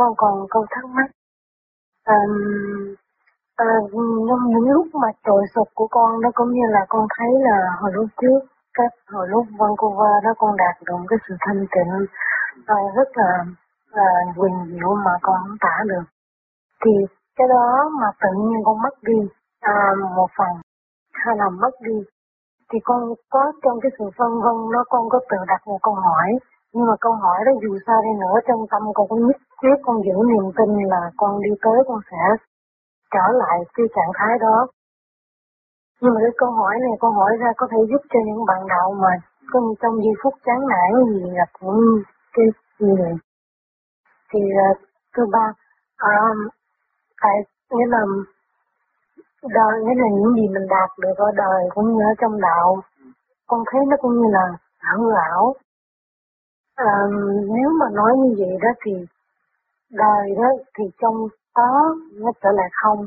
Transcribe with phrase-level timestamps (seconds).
[0.00, 1.10] con còn câu thắc mắc.
[2.04, 2.18] À,
[3.56, 3.66] à,
[4.28, 7.58] trong những lúc mà trội sụp của con đó cũng như là con thấy là
[7.80, 8.40] hồi lúc trước,
[8.74, 11.92] cách hồi lúc Vancouver đó con đạt được cái sự thanh tịnh
[12.66, 13.44] à, rất là
[13.92, 16.04] là quyền diệu mà con không tả được.
[16.84, 16.90] Thì
[17.36, 19.18] cái đó mà tự nhiên con mất đi
[19.60, 19.74] à,
[20.16, 20.52] một phần
[21.12, 21.98] hay là mất đi
[22.72, 25.94] thì con có trong cái sự phân vân đó con có tự đặt một câu
[25.94, 26.28] hỏi
[26.72, 29.74] nhưng mà câu hỏi đó dù sao đi nữa trong tâm con cũng nhất nếu
[29.82, 32.22] con giữ niềm tin là con đi tới con sẽ
[33.10, 34.66] trở lại cái trạng thái đó.
[36.00, 38.62] Nhưng mà cái câu hỏi này con hỏi ra có thể giúp cho những bạn
[38.68, 39.12] đạo mà
[39.52, 42.46] trong, trong giây phút chán nản gì gặp những cái
[42.78, 43.14] gì này
[44.32, 44.76] thì à, uh,
[45.16, 45.46] thứ ba
[46.02, 46.48] um,
[47.22, 47.36] tại
[47.70, 48.02] nghĩa là
[49.42, 52.82] đời nghĩa là những gì mình đạt được ở đời cũng như ở trong đạo
[53.46, 54.46] con thấy nó cũng như là
[54.96, 55.54] hư ảo.
[56.74, 56.92] À,
[57.56, 58.92] nếu mà nói như vậy đó thì
[59.90, 63.06] đời đó thì trong có nó trở lại không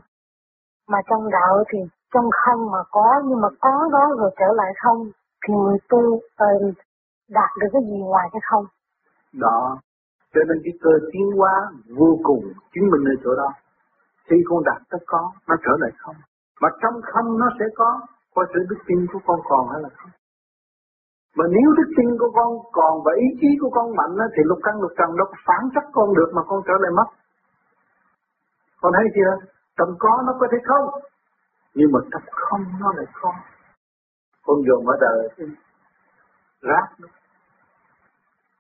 [0.90, 1.80] mà trong đạo thì
[2.14, 5.12] trong không mà có nhưng mà có đó rồi trở lại không
[5.48, 6.75] thì người tu uh,
[7.30, 8.66] đạt được cái gì ngoài cái không?
[9.34, 9.78] Đó.
[10.34, 11.53] Cho nên cái cơ tiến hóa
[11.98, 13.50] vô cùng chứng minh ở chỗ đó.
[14.30, 16.16] Khi con đạt tới có nó trở lại không.
[16.62, 18.00] Mà trong không nó sẽ có
[18.34, 20.12] qua sự đức tin của con còn hay là không?
[21.38, 24.59] Mà nếu đức tin của con còn và ý chí của con mạnh thì lục
[24.64, 27.08] căn lục trần nó phản trách con được mà con trở lại mất.
[28.81, 29.34] Con thấy chưa?
[29.78, 30.86] Trong có nó có thể không?
[31.75, 33.31] Nhưng mà trong không, nó lại có
[34.45, 35.48] con dùng ở đời,
[36.62, 37.08] rác đó.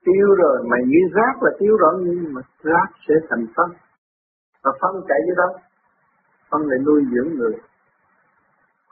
[0.05, 3.69] tiêu rồi, mày nghĩ rác là tiêu rồi, nhưng mà rác sẽ thành phân.
[4.63, 5.57] Và phân chạy với đâu?
[6.51, 7.53] Phân lại nuôi dưỡng người.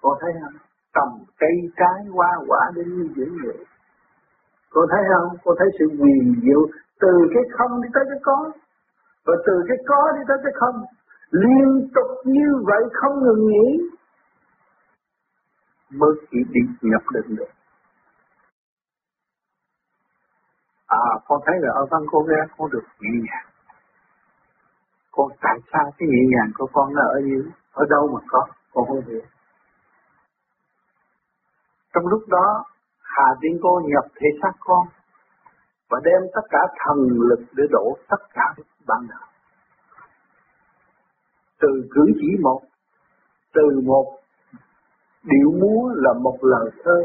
[0.02, 0.62] Con thấy không?
[0.94, 3.66] Tầm cây trái hoa quả để nuôi dưỡng người
[4.74, 5.38] cô thấy không?
[5.44, 6.62] Cô thấy sự quyền diệu
[7.00, 8.52] từ cái không đi tới cái có.
[9.26, 10.76] Và từ cái có đi tới cái không,
[11.32, 13.68] liên tục như vậy không ngừng nghỉ.
[15.90, 17.52] Mới chỉ đi nhập định được.
[20.88, 23.48] À con thấy là ở văn cô ra con được nhẹ nhàng.
[25.12, 28.48] Con tại sao cái nhẹ nhàng của con nó ở như, ở đâu mà có?
[28.74, 29.22] Con không hiểu.
[31.94, 32.64] Trong lúc đó
[33.16, 34.88] Hà Tiên Cô nhập thể xác con
[35.90, 36.98] và đem tất cả thần
[37.30, 38.54] lực để đổ tất cả
[38.88, 39.28] bạn đạo.
[41.62, 42.62] Từ cử chỉ một,
[43.54, 44.18] từ một
[45.24, 46.98] điệu múa là một lời thơ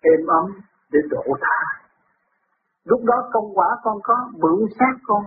[0.00, 0.46] êm ấm
[0.92, 1.80] để đổ thả.
[2.84, 5.22] Lúc đó công quả con có bửng sát con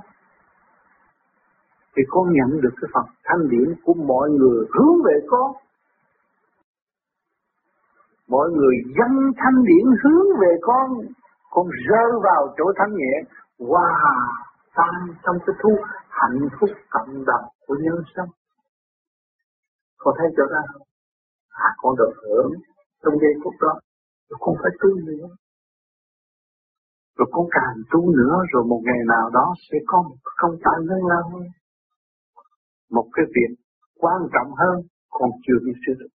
[1.96, 5.52] thì con nhận được cái phần thanh điển của mọi người hướng về con
[8.30, 10.88] mọi người dân thanh điển hướng về con
[11.52, 13.14] con rơi vào chỗ thanh nhẹ
[13.60, 14.32] wow
[14.76, 15.70] tan trong cái thu
[16.10, 18.32] hạnh phúc cộng đồng của nhân sinh
[20.08, 20.88] con thấy chỗ đó không?
[21.50, 22.52] À, con được hưởng
[23.04, 23.74] trong giây phút đó.
[24.30, 25.28] Rồi con phải tu nữa.
[27.18, 30.86] Rồi con càng tu nữa rồi một ngày nào đó sẽ có một công trạng
[30.90, 31.48] lớn lao hơn.
[32.92, 33.56] Một cái việc
[34.00, 34.76] quan trọng hơn
[35.10, 36.17] con chưa biết sửa được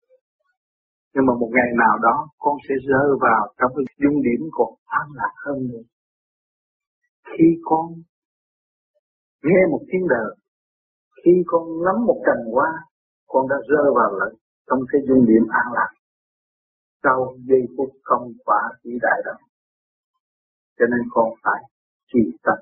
[1.15, 4.71] nhưng mà một ngày nào đó con sẽ rơi vào trong cái dung điểm còn
[4.85, 5.85] an lạc hơn nữa.
[7.27, 7.87] Khi con
[9.43, 10.31] nghe một tiếng đời,
[11.25, 12.71] khi con ngắm một cành hoa,
[13.27, 14.33] con đã rơi vào lại
[14.69, 15.91] trong cái dung điểm an lạc.
[17.03, 19.33] Sau giây phút công quả vĩ đại đó.
[20.79, 21.63] Cho nên con phải
[22.13, 22.59] trì tâm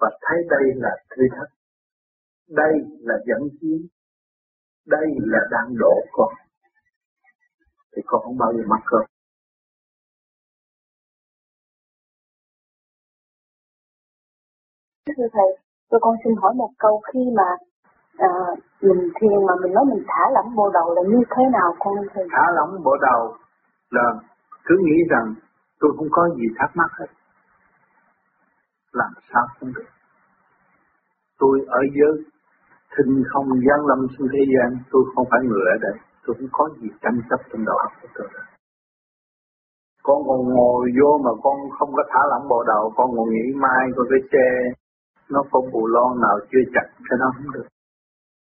[0.00, 1.52] và thấy đây là thử thách,
[2.48, 3.86] đây là dẫn chiến,
[4.86, 6.34] đây là đang độ con
[7.96, 9.00] thì con không bao giờ mắc cơm.
[15.16, 15.50] Thưa Thầy,
[15.90, 17.48] cho con xin hỏi một câu khi mà
[18.16, 18.28] à,
[18.80, 21.94] mình thiền mà mình nói mình thả lỏng bộ đầu là như thế nào con
[22.14, 22.24] thầy?
[22.30, 23.36] Thả lỏng bộ đầu
[23.90, 24.06] là
[24.64, 25.34] cứ nghĩ rằng
[25.80, 27.06] tôi không có gì thắc mắc hết.
[28.92, 29.88] Làm sao không được.
[31.38, 32.24] Tôi ở dưới
[32.96, 36.48] thinh không gian lâm xuống thế gian, tôi không phải người ở đây tôi cũng
[36.52, 38.28] có gì tranh chấp trong đầu óc của tôi
[40.02, 43.46] con còn ngồi vô mà con không có thả lỏng bộ đầu, con còn nghĩ
[43.54, 44.48] mai con cái che.
[45.30, 47.66] Nó có bù lon nào chưa chặt cho nó không được.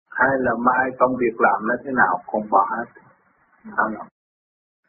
[0.09, 3.01] Hay là mai công việc làm nó thế nào, con bỏ hết.
[3.63, 4.07] Thả lỏng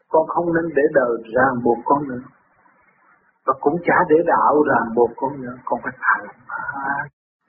[0.08, 2.22] con không nên để đời ràng buộc con nữa.
[3.46, 5.56] Và cũng chả để đạo ràng buộc con nữa.
[5.64, 6.40] Con phải thả lỏng.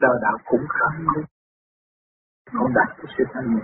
[0.01, 1.06] Đời đạo cũng không.
[1.15, 1.24] Nữa
[2.53, 3.62] con đạt cái sự thanh nhẹ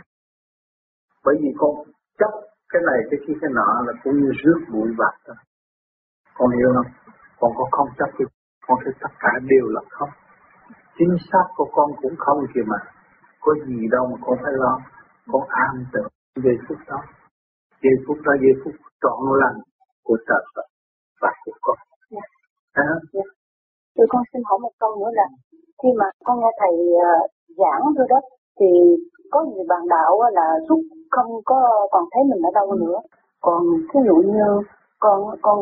[1.25, 1.71] bởi vì con
[2.19, 2.31] chấp
[2.71, 5.35] cái này cái kia cái nọ là cũng như rước bụi bạc thôi
[6.41, 6.91] con hiểu không?
[7.39, 8.25] Con có không chấp thì
[8.67, 10.09] con thấy tất cả đều là không.
[10.97, 12.79] Chính xác của con cũng không kìa mà.
[13.43, 14.73] Có gì đâu mà con phải lo.
[15.31, 16.11] Con an tưởng
[16.43, 16.99] giây phút đó.
[17.83, 19.59] Giây phút đó giây phút trọn lành
[20.03, 20.67] của trời Phật
[21.21, 21.77] và của con.
[22.11, 22.23] Dạ.
[22.73, 22.85] à?
[23.13, 23.25] dạ.
[23.95, 25.27] Tôi con xin hỏi một câu nữa là
[25.83, 26.73] khi mà con nghe thầy
[27.07, 28.19] uh, giảng thôi đó
[28.59, 28.69] thì
[29.31, 30.79] có nhiều bạn đạo là xúc
[31.11, 32.99] không có còn thấy mình ở đâu nữa
[33.41, 33.61] còn
[33.93, 34.47] ví dụ như
[34.99, 35.57] con con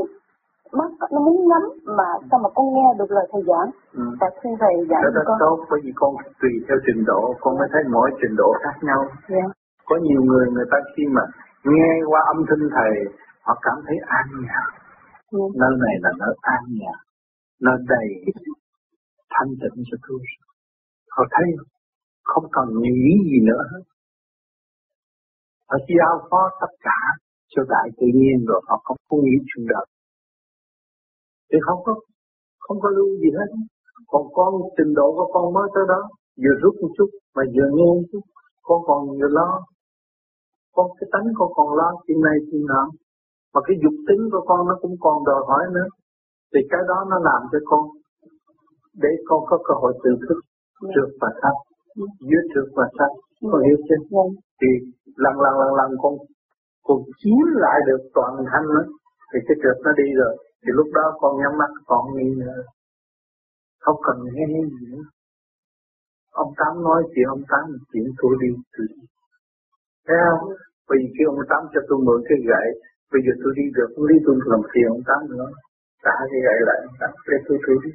[0.72, 1.64] mắt nó muốn nhắm
[1.98, 4.04] mà sao mà con nghe được lời thầy giảng ừ.
[4.20, 5.38] tại khi thầy giảng đó rất con...
[5.40, 8.76] tốt bởi vì con tùy theo trình độ con mới thấy mỗi trình độ khác
[8.82, 9.22] nhau yeah.
[9.30, 9.46] Dạ.
[9.86, 11.22] có nhiều người người ta khi mà
[11.64, 12.94] nghe qua âm thanh thầy
[13.46, 14.66] họ cảm thấy an nhàn
[15.34, 15.50] yeah.
[15.54, 15.60] Dạ.
[15.62, 17.00] nơi này là nơi an nhàn
[17.62, 18.10] nơi đầy
[19.34, 20.20] thanh tịnh cho tôi
[21.16, 21.46] họ thấy
[22.24, 23.00] không cần nghĩ
[23.32, 23.84] gì nữa hết
[25.70, 27.00] họ giao phó tất cả
[27.54, 29.86] cho đại tự nhiên rồi họ không có nghĩ chuyện đời
[31.50, 31.94] thì không có
[32.60, 33.50] không có lưu gì hết.
[34.12, 36.02] Còn con trình độ của con mới tới đó
[36.42, 38.24] vừa rút một chút mà vừa nghe một chút
[38.68, 39.50] con còn vừa lo.
[40.76, 42.84] Con cái tánh con còn lo chuyện này chuyện nọ.
[43.54, 45.90] Mà cái dục tính của con nó cũng còn đòi hỏi nữa.
[46.52, 47.84] Thì cái đó nó làm cho con
[49.04, 50.40] để con có cơ hội tự thức
[50.94, 51.56] trượt và thấp
[52.30, 53.12] dưới trượt và thấp
[53.52, 54.02] con hiểu chưa?
[54.60, 54.70] Thì
[55.24, 56.14] lần lần lần lần con
[56.88, 58.84] con chiếm lại được toàn thanh đó
[59.30, 60.34] thì cái trượt nó đi rồi.
[60.62, 62.62] Thì lúc đó con nhắm mắt con nghĩ nữa
[63.84, 64.46] không cần nghe
[64.78, 65.04] gì nữa.
[66.44, 69.02] Ông tám nói chuyện ông tám chuyện tôi đi tôi đi.
[70.08, 70.44] Thấy không?
[70.90, 72.68] Vì khi ông tám cho tôi mượn cái gậy
[73.12, 75.48] bây giờ tôi đi được không đi tôi làm phiền ông tám nữa.
[76.06, 77.92] Trả cái gậy lại ông tám để tôi tôi đi.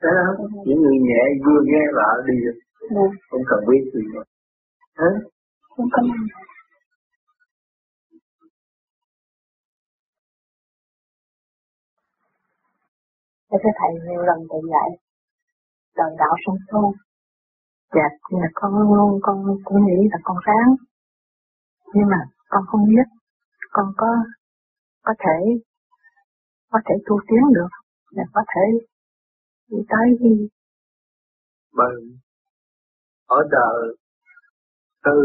[0.00, 0.40] Thấy không?
[0.66, 2.58] Những người nhẹ vừa nghe là đi được
[3.30, 4.26] không cần biết gì nữa
[5.80, 6.04] không cần
[13.52, 14.90] Thế cho thầy nhiều lần tự dạy
[15.96, 16.94] đời đạo sông tu.
[17.94, 18.72] Dạ, là con
[19.22, 20.74] con cũng nghĩ là con sáng.
[21.94, 22.16] Nhưng mà
[22.48, 23.06] con không biết
[23.70, 24.06] con có
[25.02, 25.38] có thể
[26.70, 27.68] có thể tu tiến được
[28.10, 28.86] là có thể
[29.68, 30.48] đi tới đi
[31.72, 31.94] bởi
[33.26, 33.96] ở đời
[35.04, 35.18] từ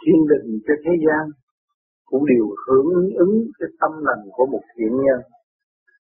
[0.00, 1.24] thiên đình cho thế gian
[2.04, 5.20] cũng đều hưởng ứng cái tâm lành của một thiện nhân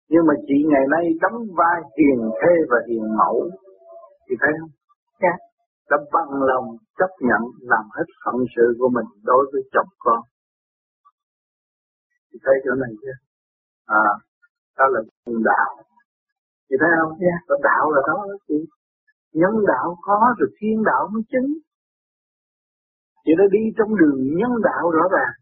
[0.10, 3.50] nhưng mà chị ngày nay đóng vai hiền thê và hiền mẫu
[4.30, 4.70] thì thấy không?
[5.22, 5.34] Dạ.
[5.90, 10.20] Đã bằng lòng chấp nhận làm hết phận sự của mình đối với chồng con.
[12.30, 13.18] Thì thấy chỗ này chưa?
[13.86, 14.08] À,
[14.78, 15.02] đó là
[15.46, 15.70] đạo.
[16.70, 17.14] Chị thấy không?
[17.20, 17.56] Dạ.
[17.64, 18.60] Đạo là đó đó chị.
[19.34, 21.50] Nhân đạo có rồi thiên đạo mới chứng
[23.28, 25.34] chỉ đã đi trong đường nhân đạo rõ ràng.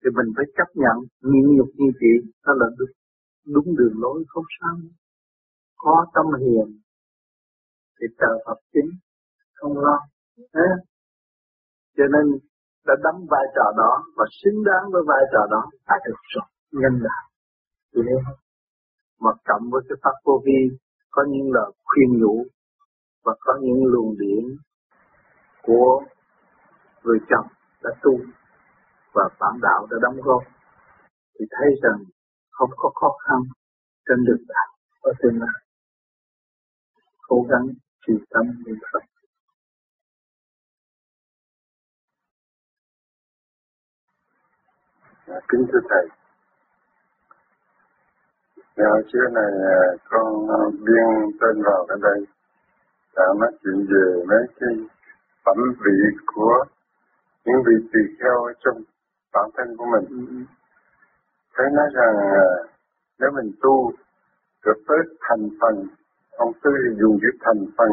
[0.00, 0.96] Thì mình phải chấp nhận
[1.30, 2.12] nhịn nhục như chị
[2.44, 2.92] nó là đúng,
[3.54, 4.74] đúng đường lối không sao.
[5.76, 6.66] Có tâm hiền
[7.96, 8.90] thì trợ Phật chính
[9.54, 9.98] không lo.
[10.54, 10.66] Thế.
[11.96, 12.38] cho nên
[12.86, 16.48] đã đóng vai trò đó và xứng đáng với vai trò đó đã được rồi
[16.72, 17.24] nhân đạo.
[17.94, 18.18] Thì nếu
[19.20, 20.76] mà cộng với cái pháp vô vi
[21.10, 22.44] có những lời khuyên nhủ
[23.24, 24.44] và có những luồng điển
[25.66, 26.02] của
[27.02, 27.46] người chồng
[27.82, 28.18] đã tu
[29.14, 30.42] và phản đạo đã đóng góp
[31.38, 32.04] thì thấy rằng
[32.50, 33.38] không có khó khăn
[34.08, 35.64] trên đường đạo ở tương lai.
[37.28, 37.66] Cố gắng
[38.06, 39.04] trì tâm niệm Phật.
[45.48, 46.08] Kính thưa thầy
[48.76, 52.26] Dạ, trước này à, con à, biên tên vào cái đây
[53.16, 54.74] đã nói chuyện về mấy cái
[55.44, 56.64] phẩm vị của
[57.44, 58.78] những vị tỳ kheo trong
[59.34, 60.06] bản thân của mình.
[61.54, 62.46] Thấy nói rằng à,
[63.20, 63.92] nếu mình tu
[64.64, 65.86] được tới thành phần,
[66.36, 66.70] ông Tư
[67.00, 67.90] dùng chữ thành phần,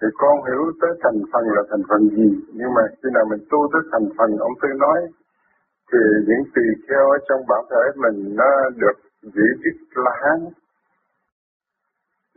[0.00, 3.42] thì con hiểu tới thành phần là thành phần gì, nhưng mà khi nào mình
[3.50, 5.00] tu tới thành phần, ông Tư nói,
[5.92, 5.98] thì
[6.28, 10.38] những tùy theo ở trong bản thể mình nó được giữ chức la hán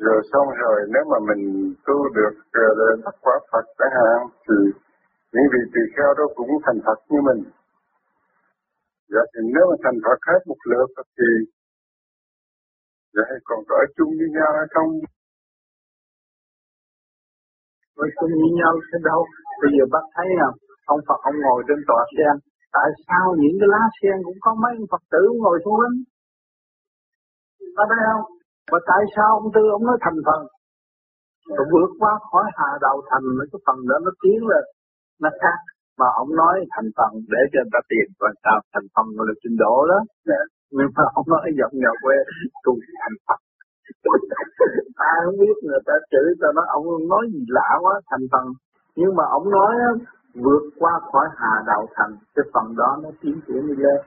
[0.05, 1.43] rồi xong rồi nếu mà mình
[1.85, 4.57] tu được ờ, uh, đắc quả Phật đã hạn thì
[5.33, 7.41] những vị tỳ kheo đó cũng thành Phật như mình
[9.13, 11.29] Dạ thì nếu mà thành Phật hết một lượt thì
[13.15, 14.89] Dạ còn có ở chung với nhau hay không?
[18.05, 19.21] Ở chung với nhau thế đâu?
[19.61, 20.51] Bây giờ bác thấy nào?
[20.93, 22.35] Ông Phật ông ngồi trên tòa sen.
[22.75, 25.93] Tại sao những cái lá sen cũng có mấy ông Phật tử ngồi xuống lắm?
[27.77, 28.40] Có thấy không?
[28.71, 30.41] Và tại sao ông Tư ông nói thành phần?
[31.55, 34.63] Rồi vượt qua khỏi hà đầu thành mấy cái phần đó nó tiến lên,
[35.23, 35.59] nó khác.
[35.99, 39.25] Mà ông nói thành phần để cho người ta tiền còn sao thành phần gọi
[39.29, 39.99] là trình độ đó.
[40.29, 40.41] Dạ.
[40.75, 42.15] Nhưng mà ông nói giọng nhà quê
[42.65, 43.39] tu thành phần.
[45.11, 48.45] Ai không biết người ta chửi, ta nói ông nói gì lạ quá, thành phần.
[48.95, 49.73] Nhưng mà ông nói
[50.45, 53.99] vượt qua khỏi hà đạo thành, cái phần đó nó tiến triển đi lên.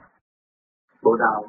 [1.03, 1.41] Bộ đạo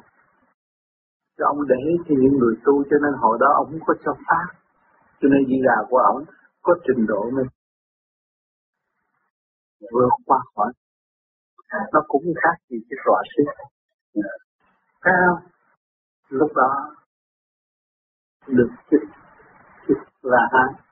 [1.38, 4.12] cho ông để cho những người tu cho nên hồi đó ông không có cho
[4.26, 4.46] pháp.
[5.20, 6.24] Cho nên di đà của ông
[6.62, 7.46] có trình độ này
[9.92, 10.72] vượt qua khỏi.
[11.92, 13.42] Nó cũng khác gì cái tọa sư
[15.02, 15.50] thấy không
[16.28, 16.94] lúc đó
[18.46, 19.08] được chích
[19.88, 20.82] chích là hai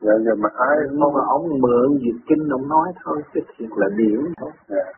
[0.00, 3.68] dạ giờ mà ai không mà ông mượn việc kinh ông nói thôi chứ thiệt
[3.76, 4.20] là điển.
[4.40, 4.92] Thôi dạ.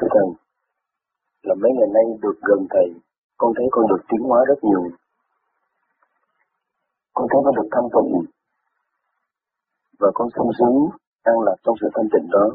[0.00, 0.28] Thưa Thầy,
[1.42, 2.88] là mấy ngày nay được gần Thầy,
[3.36, 4.82] con thấy con được tiến hóa rất nhiều.
[7.14, 8.10] Con thấy con được thanh tịnh
[9.98, 10.78] và con sung sướng,
[11.22, 12.46] an lạc trong sự thanh tịnh đó.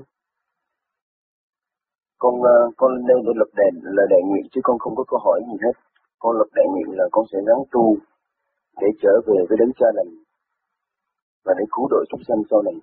[2.20, 5.04] Con ờ, con lên đây để lập đèn là đại nguyện chứ con không có
[5.08, 5.76] câu hỏi gì hết.
[6.20, 7.98] Con lập đại nguyện là con sẽ gắng tu
[8.82, 10.12] để trở về với đấng cha lành
[11.46, 12.74] và để cứu độ chúng sanh sau này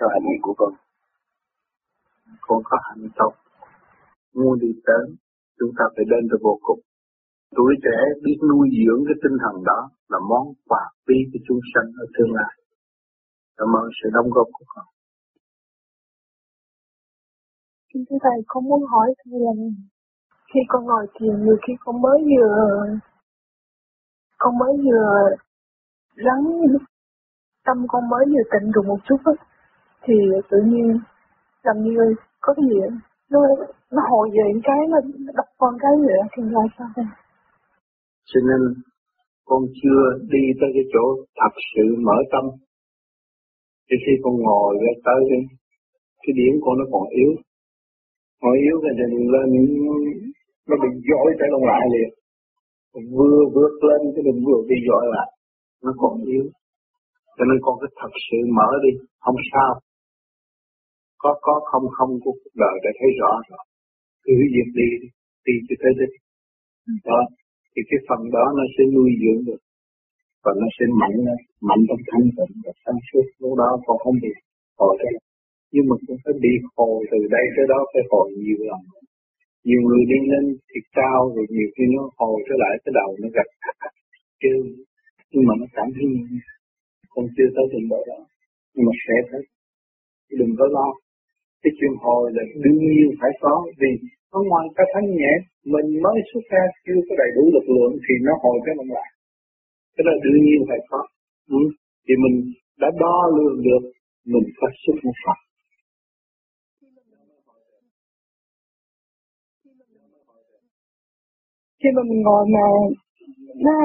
[0.00, 0.72] theo hành nguyện của con.
[2.40, 3.32] Con có hạnh tốt
[4.42, 5.04] muốn đi tới
[5.58, 6.80] chúng ta phải đến tới vô cùng.
[7.56, 9.80] Tuổi trẻ biết nuôi dưỡng cái tinh thần đó
[10.12, 12.54] là món quà quý của chúng sanh ở tương lai.
[13.58, 14.86] Cảm ơn sự đóng góp của con.
[17.90, 19.52] Xin thưa Thầy, con muốn hỏi Thầy là
[20.50, 22.56] khi con ngồi thiền nhiều khi con mới vừa
[24.38, 25.36] con mới vừa
[26.14, 26.44] lắng
[27.66, 29.32] tâm con mới vừa tịnh được một chút á,
[30.02, 30.14] thì
[30.50, 31.00] tự nhiên
[31.62, 32.80] làm như có cái gì
[33.32, 33.40] nó
[33.94, 34.98] nó hồi về cái nó
[35.38, 37.06] đập con cái nữa thì là sao đây?
[38.30, 38.60] Cho nên
[39.48, 41.04] con chưa đi tới cái chỗ
[41.40, 42.44] thật sự mở tâm.
[43.86, 45.40] Thì khi con ngồi ra tới cái,
[46.22, 47.32] cái điểm con nó còn yếu.
[48.40, 49.04] Còn yếu cái thì
[49.34, 49.48] lên
[50.68, 52.10] nó bị dối trở lòng lại liền.
[53.16, 55.28] Vừa vượt lên cái đường vừa bị dội lại
[55.84, 56.44] nó còn yếu.
[57.36, 59.70] Cho nên con cứ thật sự mở đi không sao
[61.22, 63.32] có có không không của cuộc đời đã thấy rõ.
[63.50, 63.64] Rồi
[64.24, 64.88] cứ việc đi
[65.46, 66.14] đi cho tới đích.
[67.10, 67.20] Đó.
[67.72, 69.60] Thì cái phần đó nó sẽ nuôi dưỡng được.
[70.44, 73.26] Và nó sẽ mạnh lên mạnh trong thanh tịnh và sáng suốt.
[73.40, 74.32] Lúc đó con không bị
[74.78, 75.14] hồi đây.
[75.72, 78.80] Nhưng mà cũng phải đi hồi từ đây tới đó, phải hồi nhiều lần.
[79.66, 83.10] Nhiều người đi lên thì cao, rồi nhiều khi nó hồi trở lại cái đầu,
[83.22, 83.48] nó gật
[84.40, 84.58] kêu
[85.32, 86.06] nhưng mà nó cảm thấy
[87.08, 88.18] con chưa tới trình độ đó.
[88.74, 89.42] Nhưng mà sẽ tới
[90.38, 90.88] đừng có lo
[91.68, 93.90] cái chuyện hồi là đương nhiên phải có vì
[94.38, 95.32] ở ngoài ta thanh nhẹ
[95.74, 98.90] mình mới xuất ra chưa có đầy đủ lực lượng thì nó hồi cái mình
[98.96, 99.10] lại.
[99.94, 101.00] Cái đó đương nhiên phải có.
[101.56, 101.60] Ừ.
[102.06, 102.36] thì mình
[102.82, 103.82] đã đo lường được
[104.32, 105.38] mình phải xuất một phật
[111.80, 112.64] khi mà mình ngồi mà
[113.64, 113.76] nó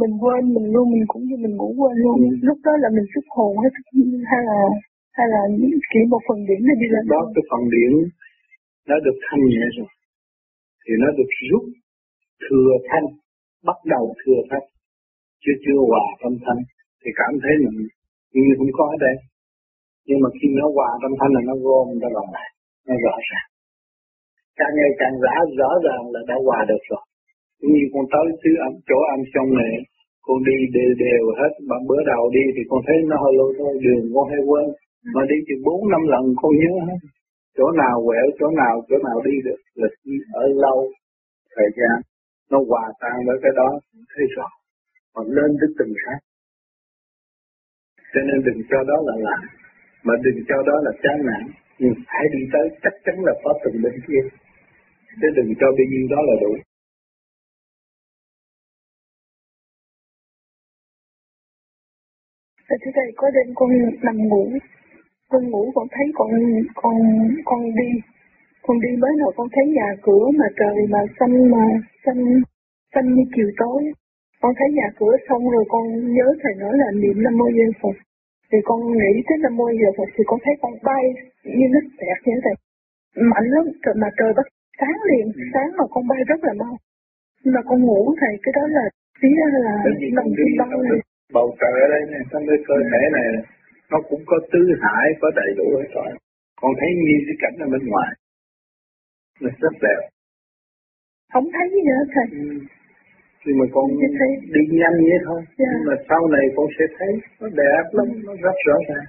[0.00, 2.16] mình quên mình luôn mình cũng như mình ngủ quên luôn.
[2.30, 2.36] Ừ.
[2.48, 3.70] lúc đó là mình xuất hồn hay
[4.30, 4.58] hay là
[5.16, 5.40] hay là
[5.90, 7.92] chỉ một phần điểm nó đi lên đó cái phần điểm
[8.88, 9.90] nó được thanh nhẹ rồi
[10.82, 11.64] thì nó được rút
[12.44, 13.06] thừa thanh
[13.68, 14.66] bắt đầu thừa thanh
[15.42, 16.60] chưa chưa hòa tâm thanh.
[17.00, 17.78] Thì cảm thấy mình
[18.34, 19.16] như không có ở đây.
[20.06, 22.48] Nhưng mà khi nó hòa tâm thanh là nó gom nó vào lại
[22.88, 23.48] nó rõ ràng.
[24.58, 27.04] Càng ngày càng rõ rõ ràng là đã hòa được rồi.
[27.72, 29.72] Như con tới xứ âm chỗ âm xong này
[30.26, 31.52] con đi đều đều hết.
[31.68, 34.66] Mà bữa đầu đi thì con thấy nó hơi lôi thôi đường con hay quên
[35.14, 37.00] mà đi chừng bốn năm lần con nhớ hết.
[37.56, 39.88] Chỗ nào quẹo chỗ nào chỗ nào đi được là
[40.42, 40.78] ở lâu
[41.56, 41.96] thời gian
[42.50, 43.68] nó hòa tan với cái đó
[44.12, 44.48] thấy rõ
[45.14, 46.18] còn lên tới từng khác.
[48.12, 49.42] Cho nên đừng cho đó là làm
[50.06, 51.44] mà đừng cho đó là chán nản.
[51.78, 54.22] Nhưng phải đi tới chắc chắn là có từng bên kia.
[55.20, 56.52] Chứ đừng cho bao nhiêu đó là đủ.
[62.82, 63.70] Thưa thầy, có đêm con
[64.02, 64.52] nằm ngủ?
[65.30, 66.30] Con ngủ con thấy con
[66.74, 66.96] con
[67.44, 67.90] con đi.
[68.66, 71.64] Con đi mới rồi con thấy nhà cửa mà trời mà xanh mà
[72.04, 72.20] xanh
[72.94, 73.80] xanh như chiều tối.
[74.42, 75.84] Con thấy nhà cửa xong rồi con
[76.14, 77.96] nhớ thầy nói là niệm năm mô di phật.
[78.52, 81.04] Thì con nghĩ tới năm mô di phật thì con thấy con bay
[81.44, 82.52] như nó tẹt như thế
[83.32, 84.46] mạnh lắm trời mà trời bắt
[84.80, 86.74] sáng liền sáng mà con bay rất là mau.
[87.44, 88.84] Mà con ngủ thầy cái đó là
[89.20, 89.74] phía là
[90.16, 90.28] băng
[91.32, 93.26] bầu trời ở đây này trong cái cơ thể này
[93.90, 96.10] nó cũng có tứ hải có đầy đủ hết rồi.
[96.60, 98.10] Con thấy như cái cảnh ở bên ngoài.
[99.40, 100.00] Nó rất đẹp.
[101.32, 102.26] Không thấy gì nữa thầy.
[102.40, 102.46] Ừ.
[103.44, 103.86] nhưng mà con
[104.54, 105.40] đi nhanh vậy thôi.
[105.46, 105.58] Yeah.
[105.58, 105.70] Dạ.
[105.72, 109.06] nhưng mà sau này con sẽ thấy nó đẹp lắm nó rất rõ ràng.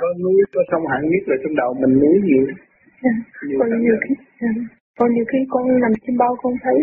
[0.00, 2.46] Có núi có sông hạng nhất là trong đầu mình núi nhiều
[3.04, 3.14] dạ.
[3.58, 4.52] còn nhiều khi dạ.
[4.98, 6.78] còn nhiều khi con nằm trên bao con thấy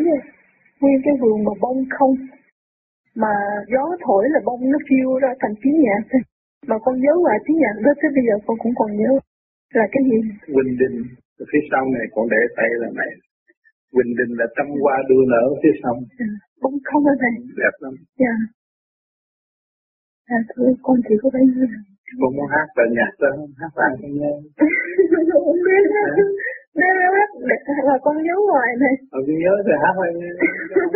[0.79, 2.15] nguyên cái vườn mà bông không.
[3.15, 3.33] Mà
[3.73, 6.19] gió thổi là bông nó phiêu ra thành tiếng nhạc
[6.69, 9.11] mà con nhớ hoài tiếng nhạc đó tới bây giờ con cũng còn nhớ
[9.77, 10.17] là cái gì?
[10.55, 10.97] Quỳnh Đình
[11.49, 13.11] phía sau này con để tay là này
[13.95, 15.93] Quỳnh Đình là trăm hoa đua nở phía sau.
[16.27, 16.29] À,
[16.61, 17.93] bông không ở đây đẹp lắm.
[18.21, 18.35] Dạ.
[20.35, 21.67] À thôi con chỉ có bấy nhiêu.
[22.19, 24.33] Con muốn hát bài nhạc đó hát bài con nghe.
[25.45, 25.83] Không biết
[26.79, 26.87] nó
[27.17, 27.29] hát
[27.89, 28.95] là con nhớ hoài này.
[29.11, 30.11] Con nhớ thì hát bài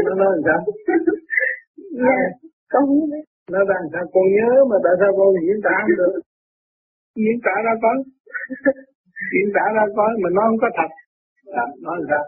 [0.06, 0.60] nó nói làm sao.
[2.04, 2.20] Dạ
[2.72, 5.98] con không biết nó đang sao con nhớ mà tại sao con diễn tả không
[6.02, 6.16] được?
[7.24, 7.92] Diễn tả ra có
[9.34, 10.90] diễn tả ra có mà nó không có thật.
[11.64, 12.24] À, nó làm sao?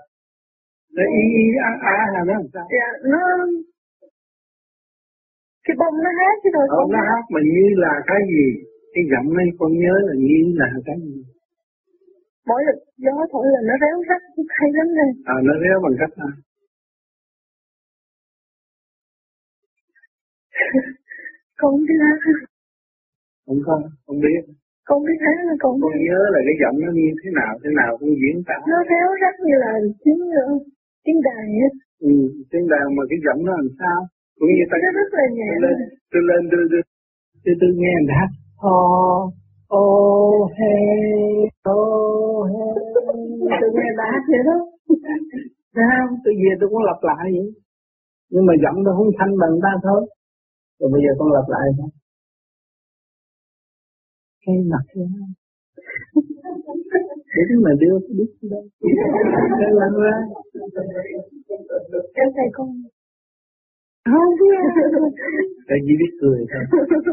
[0.95, 2.65] Nó y y a a là nó làm sao?
[2.77, 3.21] Dạ nó
[5.65, 8.45] cái bông nó hát chứ rồi không nó hát mà như là cái gì?
[8.93, 11.17] Cái giọng này con nhớ là như là cái gì?
[12.47, 14.21] Mỗi lần gió thổi là nó réo rắt
[14.57, 16.33] hay lắm này à nó réo bằng cách nào
[21.61, 22.17] con hát
[23.45, 24.41] không không không biết.
[24.87, 27.69] Con biết hát là con con nhớ là cái giọng nó như thế nào thế
[27.79, 28.57] nào con diễn tả.
[28.71, 29.71] Nó réo rắt như là
[30.03, 30.61] tiếng uh,
[31.05, 31.69] tiếng đàn á.
[32.09, 32.13] Ừ,
[32.51, 33.99] tiếng đàn mà cái giọng nó làm sao?
[34.39, 35.77] Cũng như ta nó rất là nhẹ tôi lên
[36.11, 36.81] tôi lên tôi tôi
[37.43, 38.29] tôi, tôi nghe anh hát
[38.75, 38.77] ô
[39.67, 39.85] ô
[40.57, 40.83] hey
[41.63, 41.79] ô
[42.51, 42.69] hey
[43.61, 44.57] tôi nghe bà hát vậy đó.
[45.75, 47.47] Sao tôi về tôi cũng lặp lại vậy.
[48.31, 50.01] Nhưng mà giọng nó không thanh bằng ta thôi
[50.79, 51.65] rồi bây giờ con lặp lại.
[51.77, 51.89] Thôi
[54.47, 55.01] cái mặt thế
[57.49, 58.63] Đúng mà đưa cái đít đâu
[59.59, 60.15] Cái lăn ra.
[62.21, 62.67] Em thầy con
[64.11, 64.59] Không biết.
[65.67, 66.63] Tại chỉ biết cười thôi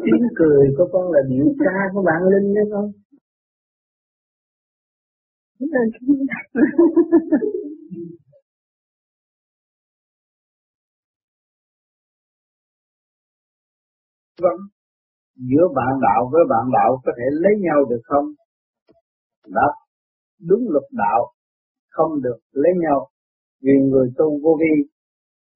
[0.04, 2.92] Tiếng cười của con là điệu ca của bạn Linh đấy con
[14.42, 14.58] vấn
[15.36, 18.26] giữa bạn đạo với bạn đạo có thể lấy nhau được không?
[19.46, 19.72] Đáp,
[20.48, 21.20] đúng luật đạo
[21.90, 23.08] không được lấy nhau
[23.62, 24.74] vì người tu vô vi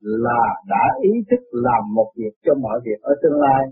[0.01, 3.62] là đã ý thức làm một việc cho mọi việc ở tương lai.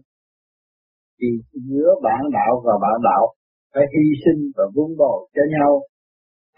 [1.21, 1.29] Thì
[1.71, 3.35] giữa bạn đạo và bạn đạo
[3.75, 5.83] phải hy sinh và vun bồi cho nhau.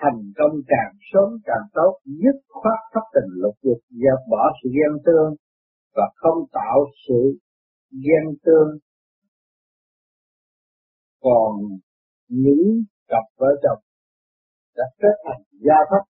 [0.01, 4.69] Thành công càng sớm càng tốt, dứt khoát thất tình lục dục, dẹp bỏ sự
[4.77, 5.35] ghen tương
[5.97, 7.39] và không tạo sự
[7.90, 8.79] ghen tương
[11.20, 11.53] còn
[12.29, 13.83] những cặp vợ chồng
[14.77, 16.05] đã kết thành gia thất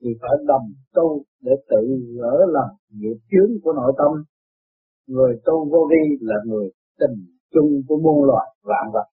[0.00, 1.82] thì phải đồng tu để tự
[2.20, 4.24] gỡ lần nghiệp chướng của nội tâm
[5.06, 9.08] người tu vô vi là người tình chung của muôn loài vạn vật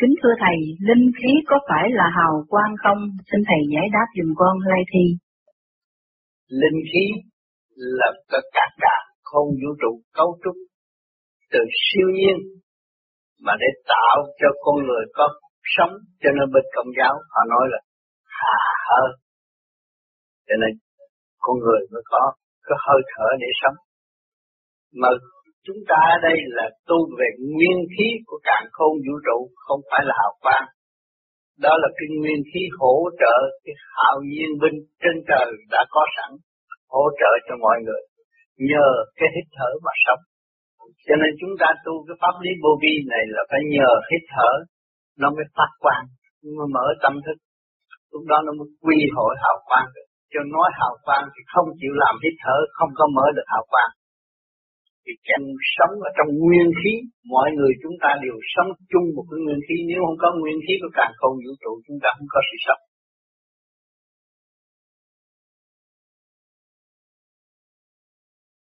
[0.00, 2.98] Kính thưa Thầy, linh khí có phải là hào quang không?
[3.32, 5.25] Xin Thầy giải đáp dùm con lai Thi.
[6.48, 7.04] Linh khí
[7.76, 10.56] là tất cả cả không vũ trụ cấu trúc
[11.52, 12.36] từ siêu nhiên
[13.40, 15.28] mà để tạo cho con người có
[15.76, 15.92] sống.
[16.22, 17.78] Cho nên bên công giáo họ nói là
[18.24, 19.10] hà hơi
[20.48, 20.72] cho nên
[21.44, 22.22] con người mới có
[22.66, 23.76] có hơi thở để sống.
[25.00, 25.08] Mà
[25.66, 29.80] chúng ta ở đây là tu về nguyên khí của càng khôn vũ trụ, không
[29.90, 30.66] phải là hào quang
[31.64, 36.02] đó là cái nguyên khí hỗ trợ cái hạo nhiên binh trên trời đã có
[36.16, 36.30] sẵn
[36.94, 38.02] hỗ trợ cho mọi người
[38.70, 38.88] nhờ
[39.18, 40.22] cái hít thở mà sống.
[41.06, 44.22] Cho nên chúng ta tu cái pháp lý vô vi này là phải nhờ hít
[44.34, 44.50] thở
[45.20, 46.04] nó mới phát quang,
[46.42, 47.38] nó mới mở tâm thức.
[48.12, 50.08] Lúc đó nó mới quy hội hào quang được.
[50.32, 53.64] Cho nói hào quang thì không chịu làm hít thở, không có mở được hào
[53.72, 53.92] quang.
[55.08, 55.42] Thì chân
[55.76, 56.92] sống ở trong nguyên khí,
[57.34, 59.76] mọi người chúng ta đều sống chung một cái nguyên khí.
[59.88, 62.56] Nếu không có nguyên khí của càng không vũ trụ, chúng ta không có sự
[62.66, 62.82] sống.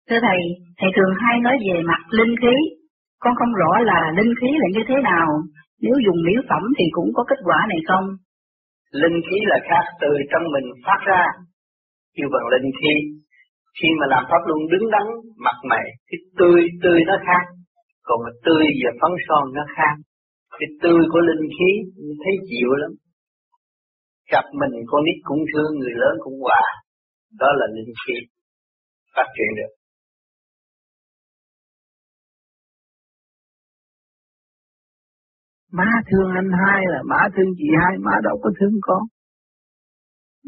[0.08, 0.39] Thưa Thầy,
[0.80, 2.56] Thầy thường hay nói về mặt linh khí.
[3.24, 5.28] Con không rõ là linh khí là như thế nào.
[5.84, 8.06] Nếu dùng miếu phẩm thì cũng có kết quả này không?
[9.02, 11.24] Linh khí là khác từ trong mình phát ra.
[12.15, 12.93] Kêu bằng linh khí.
[13.77, 15.07] Khi mà làm pháp luân đứng đắn,
[15.45, 17.43] mặt mày, cái tươi, tươi nó khác.
[18.07, 19.95] Còn mà tươi và phấn son nó khác.
[20.59, 21.71] Cái tươi của linh khí
[22.23, 22.91] thấy chịu lắm.
[24.31, 26.65] Gặp mình con nít cũng thương, người lớn cũng hòa.
[27.39, 28.15] Đó là linh khí
[29.15, 29.71] phát triển được.
[35.77, 39.03] má thương anh hai là má thương chị hai má đâu có thương con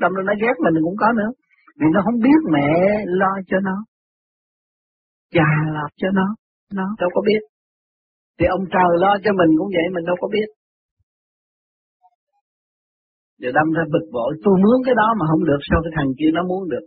[0.01, 1.31] đâm ra nó ghét mình cũng có nữa
[1.79, 2.69] vì nó không biết mẹ
[3.05, 3.77] lo cho nó
[5.35, 6.27] cha lo cho nó
[6.73, 7.41] nó đâu có biết
[8.39, 10.47] Thì ông trời lo cho mình cũng vậy, mình đâu có biết.
[13.41, 16.11] Rồi đâm ra bực bội, tôi muốn cái đó mà không được, sao cái thằng
[16.19, 16.85] kia nó muốn được.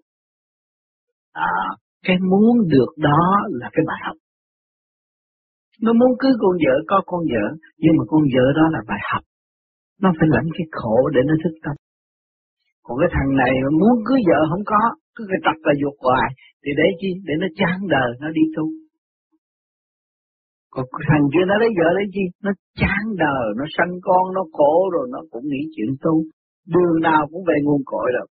[1.33, 1.55] À,
[2.07, 3.23] cái muốn được đó
[3.61, 4.17] là cái bài học.
[5.85, 7.45] Nó muốn cưới con vợ, có con vợ,
[7.83, 9.23] nhưng mà con vợ đó là bài học.
[10.03, 11.77] Nó phải lãnh cái khổ để nó thức tâm.
[12.85, 14.83] Còn cái thằng này muốn cưới vợ không có,
[15.15, 16.29] cứ cái tập là dục hoài,
[16.63, 17.11] thì để chi?
[17.27, 18.67] Để nó chán đời, nó đi tu.
[20.75, 22.25] Còn thằng kia nó lấy vợ lấy chi?
[22.45, 26.15] Nó chán đời, nó sanh con, nó khổ rồi nó cũng nghĩ chuyện tu.
[26.75, 28.27] Đường nào cũng về nguồn cội rồi.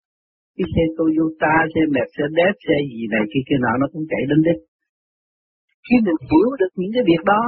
[0.58, 4.40] Cái xe Toyota, xe Mercedes, xe gì này kia kia nọ nó cũng chạy đến
[4.48, 4.62] đích.
[5.86, 7.44] Khi mình hiểu được những cái việc đó,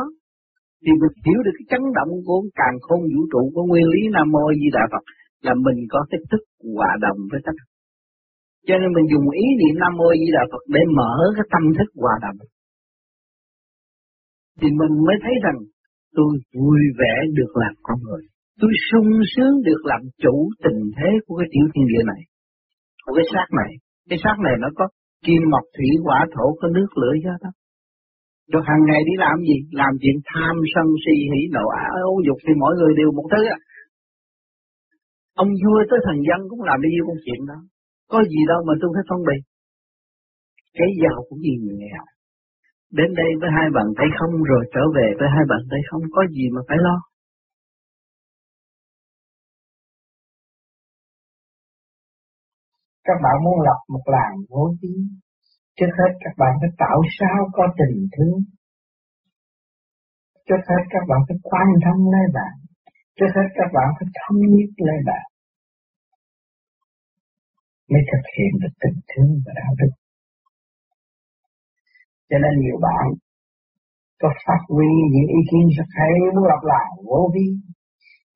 [0.84, 4.02] thì mình hiểu được cái chấn động của càng khôn vũ trụ của nguyên lý
[4.16, 5.04] Nam Mô Di Đà Phật
[5.46, 6.44] là mình có cái thức
[6.76, 7.66] hòa đồng với tất cả.
[8.68, 11.64] Cho nên mình dùng ý niệm Nam Mô Di Đà Phật để mở cái tâm
[11.78, 12.38] thức hòa đồng.
[14.60, 15.58] Thì mình mới thấy rằng
[16.18, 18.24] tôi vui vẻ được làm con người.
[18.62, 22.22] Tôi sung sướng được làm chủ tình thế của cái tiểu thiên địa này.
[23.04, 23.72] Của cái xác này.
[24.10, 24.86] Cái xác này nó có
[25.26, 27.52] kim mộc thủy hỏa thổ, có nước lửa gió đó.
[28.52, 29.58] Rồi hàng ngày đi làm gì?
[29.82, 33.28] Làm chuyện tham sân si hỉ nộ ái ố dục thì mọi người đều một
[33.32, 33.58] thứ á.
[35.42, 37.60] Ông vua tới thần dân cũng làm bao nhiêu công chuyện đó.
[38.12, 39.42] Có gì đâu mà tôi phải phân biệt.
[40.78, 42.04] Cái giàu cũng như người nghèo.
[42.98, 46.04] Đến đây với hai bàn tay không rồi trở về với hai bàn tay không
[46.16, 46.98] có gì mà phải lo.
[53.08, 54.96] Các bạn muốn lập một làng vô vi,
[55.78, 58.40] trước hết các bạn phải tạo sao có tình thương.
[60.48, 62.54] Trước hết các bạn phải quan tâm lấy bạn.
[63.18, 65.31] Trước hết các bạn phải thông nhất lấy bạn
[67.92, 69.92] mới thực hiện được tình thương và đạo đức.
[72.30, 73.06] Cho nên nhiều bạn
[74.22, 77.48] có phát huy những ý kiến rất hay muốn lặp lại vô vi,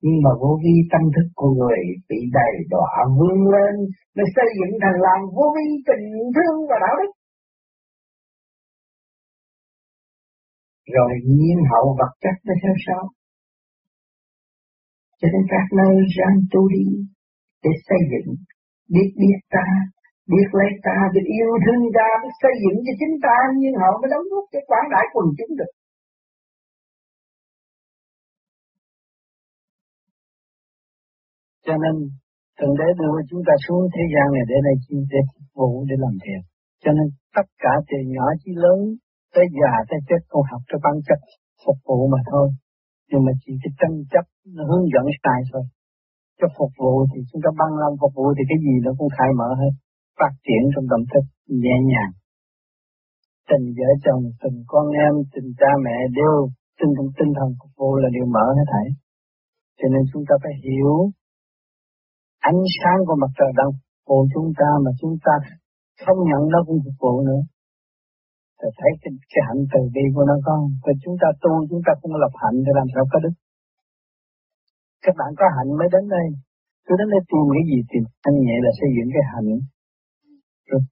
[0.04, 3.74] nhưng mà vô vi tâm thức của người bị đầy đọa vươn lên
[4.16, 7.12] mới xây dựng thành làm vô vi tình thương và đạo đức.
[10.96, 13.02] Rồi nhiên hậu vật chất nó theo sau.
[15.18, 16.86] Cho nên các nơi răng tu đi
[17.62, 18.34] để xây dựng
[18.94, 19.66] biết biết ta,
[20.32, 23.88] biết lấy ta, biết yêu thương ta, biết xây dựng cho chính ta, nhưng họ
[24.00, 25.72] mới đóng góp cho quảng đại quần chúng được.
[31.66, 31.94] Cho nên
[32.58, 35.70] Thượng Đế đưa chúng ta xuống thế gian này để này chi để phục vụ
[35.88, 36.40] để làm thiện.
[36.82, 38.78] Cho nên tất cả từ nhỏ chí lớn
[39.34, 41.20] tới già tới chết con học cho bản chất
[41.64, 42.48] phục vụ mà thôi.
[43.08, 44.24] Nhưng mà chỉ cái tranh chấp
[44.56, 45.64] nó hướng dẫn sai thôi
[46.38, 49.10] cho phục vụ thì chúng ta băng lòng phục vụ thì cái gì nó cũng
[49.16, 49.72] khai mở hết
[50.18, 51.24] phát triển trong tâm thức
[51.62, 52.12] nhẹ nhàng.
[53.50, 56.36] Tình vợ chồng tình con em tình cha mẹ đều
[56.78, 58.86] tinh thần tinh thần phục vụ là điều mở hết thảy.
[59.78, 60.94] Cho nên chúng ta phải hiểu
[62.50, 63.70] ánh sáng của mặt trời đang
[64.06, 65.34] phụ chúng ta mà chúng ta
[66.04, 67.42] không nhận nó cũng phục vụ nữa.
[68.58, 71.82] Thì thấy cái, cái hạnh từ bi của nó con và chúng ta tu chúng
[71.86, 73.34] ta không lập hạnh thì làm sao có đức
[75.06, 76.26] các bạn có hạnh mới đến đây.
[76.86, 79.50] Tôi đến đây tìm cái gì tìm anh nhẹ là xây dựng cái hạnh.
[80.70, 80.82] Rồi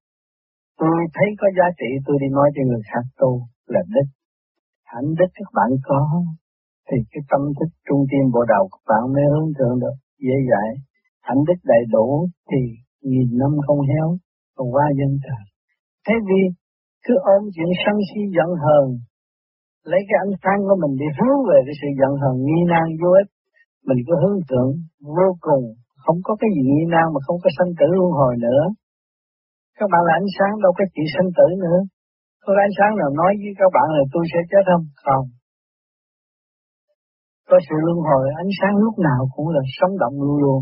[0.81, 3.31] tôi thấy có giá trị, tôi đi nói cho người khác tu
[3.73, 4.11] là đích.
[4.93, 6.01] Hạnh đích các bạn có,
[6.89, 9.97] thì cái tâm thức trung tâm bộ đầu các bạn mới hướng thượng được,
[10.27, 10.71] dễ dãi.
[11.29, 12.07] Hạnh đích đầy đủ
[12.51, 12.61] thì
[13.11, 14.09] nghìn năm không héo,
[14.57, 15.43] còn qua dân trời.
[16.07, 16.43] Thế vì
[17.05, 18.87] cứ ôm chuyện sân si giận hờn,
[19.91, 22.87] lấy cái ánh sáng của mình để hướng về cái sự giận hờn nghi nan
[23.01, 23.31] vô ích
[23.89, 24.73] mình cứ hướng tượng
[25.19, 25.65] vô cùng,
[26.05, 28.63] không có cái gì nghi nan mà không có sanh tử luân hồi nữa.
[29.79, 31.79] Các bạn là ánh sáng đâu có chỉ sanh tử nữa.
[32.45, 34.85] Có ánh sáng nào nói với các bạn là tôi sẽ chết không?
[35.07, 35.27] Không.
[37.49, 40.61] Có sự luân hồi, ánh sáng lúc nào cũng là sống động luôn luôn.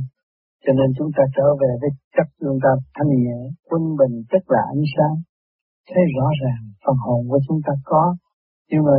[0.65, 4.43] Cho nên chúng ta trở về với chất chúng ta thanh nhẹ, quân bình tức
[4.55, 5.15] là ánh sáng.
[5.89, 8.05] Thấy rõ ràng phần hồn của chúng ta có.
[8.71, 8.97] Nhưng mà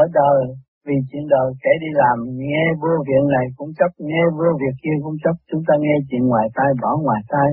[0.00, 0.40] ở đời
[0.86, 4.76] vì chuyện đời kể đi làm nghe vô việc này cũng chấp, nghe vô việc
[4.82, 5.36] kia cũng chấp.
[5.50, 7.48] Chúng ta nghe chuyện ngoài tai bỏ ngoài tai.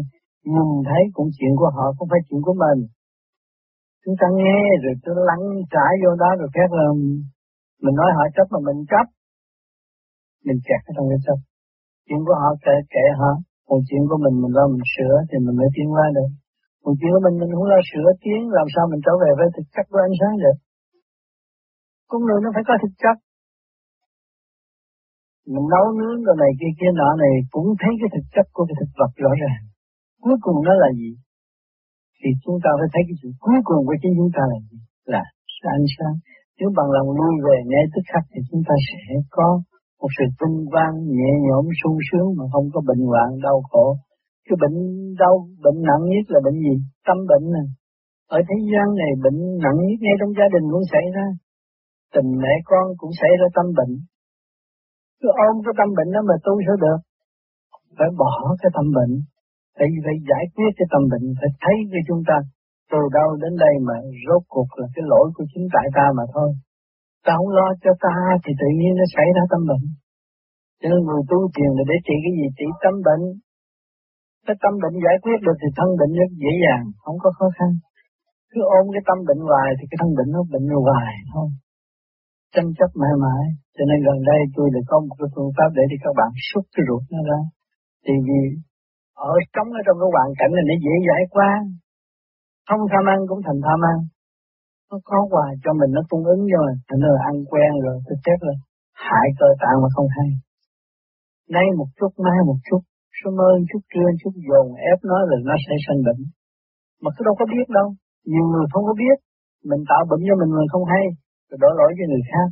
[0.53, 2.79] Nhìn thấy cũng chuyện của họ không phải chuyện của mình.
[4.03, 6.85] Chúng ta nghe rồi tôi lắng trải vô đó rồi khác là
[7.83, 9.05] mình nói họ chấp mà mình chấp.
[10.45, 11.39] Mình kẹt ở trong cái chấp.
[12.05, 13.31] Chuyện của họ kệ kệ họ.
[13.67, 16.29] Còn chuyện của mình mình lo mình sửa thì mình mới tiến qua được.
[16.83, 19.47] Còn chuyện của mình mình không lo sửa tiến làm sao mình trở về với
[19.55, 20.57] thực chất của ánh sáng được
[22.11, 23.15] con người nó phải có thực chất
[25.53, 28.63] mình nấu nướng rồi này kia kia nọ này cũng thấy cái thực chất của
[28.67, 29.61] cái thực vật rõ ràng
[30.23, 31.11] cuối cùng nó là gì
[32.19, 34.77] thì chúng ta phải thấy cái sự cuối cùng của chính chúng ta là gì
[35.13, 35.23] là
[35.79, 36.15] ánh sáng
[36.57, 39.01] Nếu bằng lòng lui về ngay tức khắc thì chúng ta sẽ
[39.37, 39.47] có
[39.99, 43.85] một sự vinh vang nhẹ nhõm sung sướng mà không có bệnh hoạn đau khổ.
[44.45, 44.77] Cái bệnh
[45.21, 46.75] đau, bệnh nặng nhất là bệnh gì?
[47.07, 47.67] Tâm bệnh này.
[48.37, 51.27] Ở thế gian này bệnh nặng nhất ngay trong gia đình cũng xảy ra.
[52.15, 53.93] Tình mẹ con cũng xảy ra tâm bệnh.
[55.19, 56.99] Cứ ôm cái tâm bệnh đó mà tu sao được.
[57.97, 59.13] Phải bỏ cái tâm bệnh.
[59.77, 61.25] Phải, phải giải quyết cái tâm bệnh.
[61.39, 62.37] Phải thấy cho chúng ta
[62.91, 63.95] từ đâu đến đây mà
[64.25, 66.49] rốt cuộc là cái lỗi của chính tại ta mà thôi.
[67.25, 69.85] Ta không lo cho ta thì tự nhiên nó xảy ra tâm bệnh.
[70.79, 72.47] Cho nên người tu thiền là để trị cái gì?
[72.57, 73.23] Trị tâm bệnh.
[74.45, 77.47] Cái tâm bệnh giải quyết được thì thân bệnh rất dễ dàng, không có khó
[77.57, 77.69] khăn.
[78.51, 81.47] Cứ ôm cái tâm bệnh hoài thì cái thân bệnh nó bệnh hoài thôi.
[82.53, 83.43] Tranh chấp mãi mãi.
[83.75, 86.31] Cho nên gần đây tôi lại có một cái phương pháp để cho các bạn
[86.49, 87.39] xúc cái ruột nó ra.
[88.03, 88.41] Thì vì
[89.31, 91.51] ở sống ở trong cái hoàn cảnh này nó dễ giải qua.
[92.67, 93.97] Không tham ăn cũng thành tham ăn.
[94.89, 96.79] Nó có quà cho mình nó cung ứng rồi, mình.
[96.87, 98.55] Thành ra ăn quen rồi tôi chết rồi
[99.07, 100.29] hại cơ tạng mà không hay.
[101.55, 102.81] Nay một chút, mai một chút,
[103.19, 106.21] sớm ơn chút trưa chút dồn ép nó là nó sẽ sanh bệnh.
[107.01, 107.87] Mà cứ đâu có biết đâu.
[108.31, 109.17] Nhiều người không có biết.
[109.69, 111.05] Mình tạo bệnh cho mình mà không hay.
[111.51, 112.47] Rồi đổ lỗi cho người khác.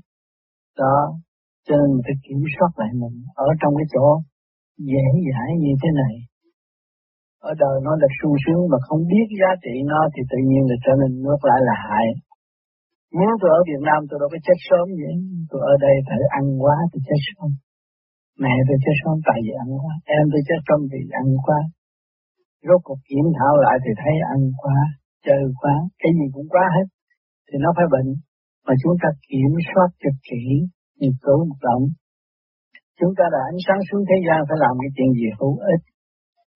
[0.82, 0.98] Đó.
[1.66, 3.16] Cho nên phải kiểm soát lại mình.
[3.48, 4.06] Ở trong cái chỗ
[4.92, 6.16] dễ dãi như thế này.
[7.50, 10.64] Ở đời nó là sung sướng mà không biết giá trị nó thì tự nhiên
[10.70, 12.08] là trở nên ngược lại là hại.
[13.20, 15.16] Nếu tôi ở Việt Nam tôi đâu có chết sớm vậy.
[15.50, 17.50] Tôi ở đây phải ăn quá thì chết sớm.
[18.44, 19.94] Mẹ tôi chết sớm tại vì ăn quá.
[20.18, 21.60] Em tôi chết sớm vì ăn quá.
[22.68, 24.78] Rốt cuộc kiểm thảo lại thì thấy ăn quá,
[25.26, 26.88] chơi quá, cái gì cũng quá hết.
[27.48, 28.10] Thì nó phải bệnh.
[28.69, 30.43] Mà chúng ta kiểm soát cho kỹ,
[30.99, 31.84] nhịp cứu một động.
[32.99, 35.84] Chúng ta đã ánh sáng xuống thế gian phải làm cái chuyện gì hữu ích.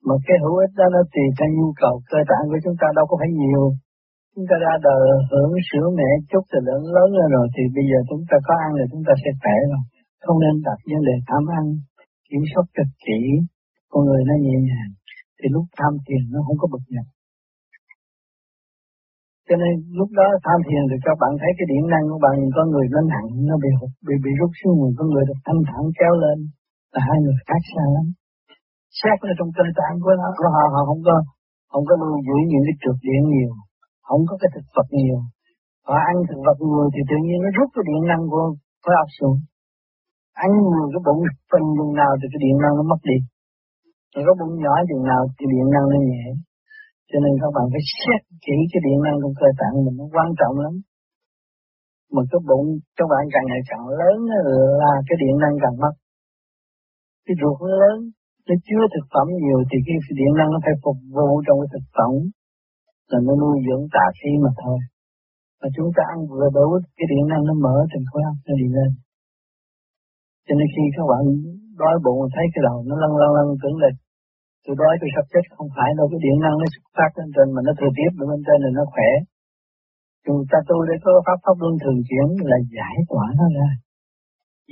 [0.06, 2.88] Mà cái hữu ích đó nó tùy theo nhu cầu cơ bản của chúng ta
[2.98, 3.64] đâu có phải nhiều.
[4.34, 7.86] Chúng ta ra đời hưởng sữa mẹ chút thì lớn lớn lên rồi thì bây
[7.90, 9.84] giờ chúng ta có ăn rồi chúng ta sẽ khỏe rồi.
[10.26, 11.66] Không nên đặt vấn đề tham ăn,
[12.30, 13.22] kiểm soát cực kỹ,
[13.92, 14.92] con người nó nhẹ nhàng.
[15.38, 17.08] Thì lúc tham tiền nó không có bực nhập.
[19.54, 22.36] Cho nên lúc đó tham thiền thì các bạn thấy cái điện năng của bạn
[22.56, 23.70] có người nó nặng, nó bị
[24.08, 26.38] bị bị rút xuống người, có người được thanh thản kéo lên,
[26.94, 28.06] là hai người khác xa lắm.
[29.00, 31.16] Xét ở trong cơ tạng của nó, của họ, họ không có
[31.72, 33.54] không có nuôi giữ những cái trượt điện nhiều,
[34.08, 35.20] không có cái thực vật nhiều.
[35.88, 38.46] Họ ăn thực vật nhiều thì tự nhiên nó rút cái điện năng của
[38.84, 39.38] khối óc xuống.
[40.46, 43.18] Ăn nhiều cái bụng phần đường nào thì cái điện năng nó mất đi.
[44.14, 46.24] Rồi có bụng nhỏ chừng nào thì điện năng nó nhẹ.
[47.14, 50.06] Cho nên các bạn phải xét kỹ cái điện năng của cơ tạng mình nó
[50.16, 50.74] quan trọng lắm.
[52.14, 54.18] Mà cái bụng các bạn càng ngày càng lớn
[54.82, 55.94] là cái điện năng càng mất.
[57.26, 57.98] Cái ruột nó lớn,
[58.48, 61.70] nó chứa thực phẩm nhiều thì cái điện năng nó phải phục vụ trong cái
[61.74, 62.14] thực phẩm
[63.12, 64.78] là nó nuôi dưỡng tà khí mà thôi.
[65.60, 68.54] Mà chúng ta ăn vừa đủ cái điện năng nó mở thành khối óc nó
[68.62, 68.92] đi lên.
[70.46, 71.24] Cho nên khi các bạn
[71.82, 73.90] đói bụng thấy cái đầu nó lăn lăn lăn tưởng là
[74.64, 77.30] tôi đói tôi sắp chết không phải đâu cái điện năng nó xuất phát lên
[77.36, 79.12] trên mà nó thừa tiếp bên trên là nó khỏe.
[80.26, 83.70] Chúng ta tu để có pháp pháp luân thường chuyển là giải tỏa nó ra.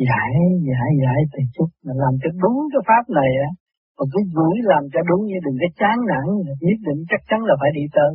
[0.09, 0.33] Giải,
[0.69, 3.49] giải, giải từ chút mà làm cho đúng cái pháp này á.
[3.97, 6.25] Mà cứ gửi làm cho đúng như đừng có chán nản,
[6.67, 8.11] nhất định chắc chắn là phải đi tới.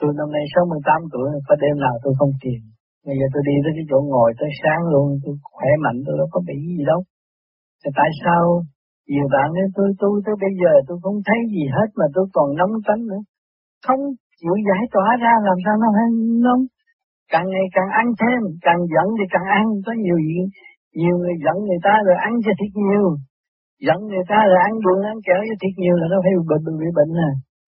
[0.00, 2.60] Tôi năm nay 68 tuổi, có đêm nào tôi không tiền.
[3.06, 6.14] Bây giờ tôi đi tới cái chỗ ngồi tới sáng luôn, tôi khỏe mạnh, tôi
[6.20, 7.00] đâu có bị gì đâu.
[7.80, 8.42] Thì tại sao
[9.10, 12.26] nhiều bạn nói tôi tu tới bây giờ tôi không thấy gì hết mà tôi
[12.36, 13.22] còn nóng tánh nữa.
[13.86, 14.02] Không
[14.40, 16.08] chịu giải tỏa ra làm sao nó hay
[16.46, 16.62] nóng.
[17.32, 19.66] Càng ngày càng ăn thêm, càng giận thì càng ăn.
[19.86, 20.38] Có nhiều gì,
[21.00, 23.06] nhiều người giận người ta rồi ăn cho thiệt nhiều.
[23.86, 26.76] Giận người ta rồi ăn đường ăn kẹo cho thiệt nhiều là nó phải bệnh,
[26.80, 27.30] bị bệnh à.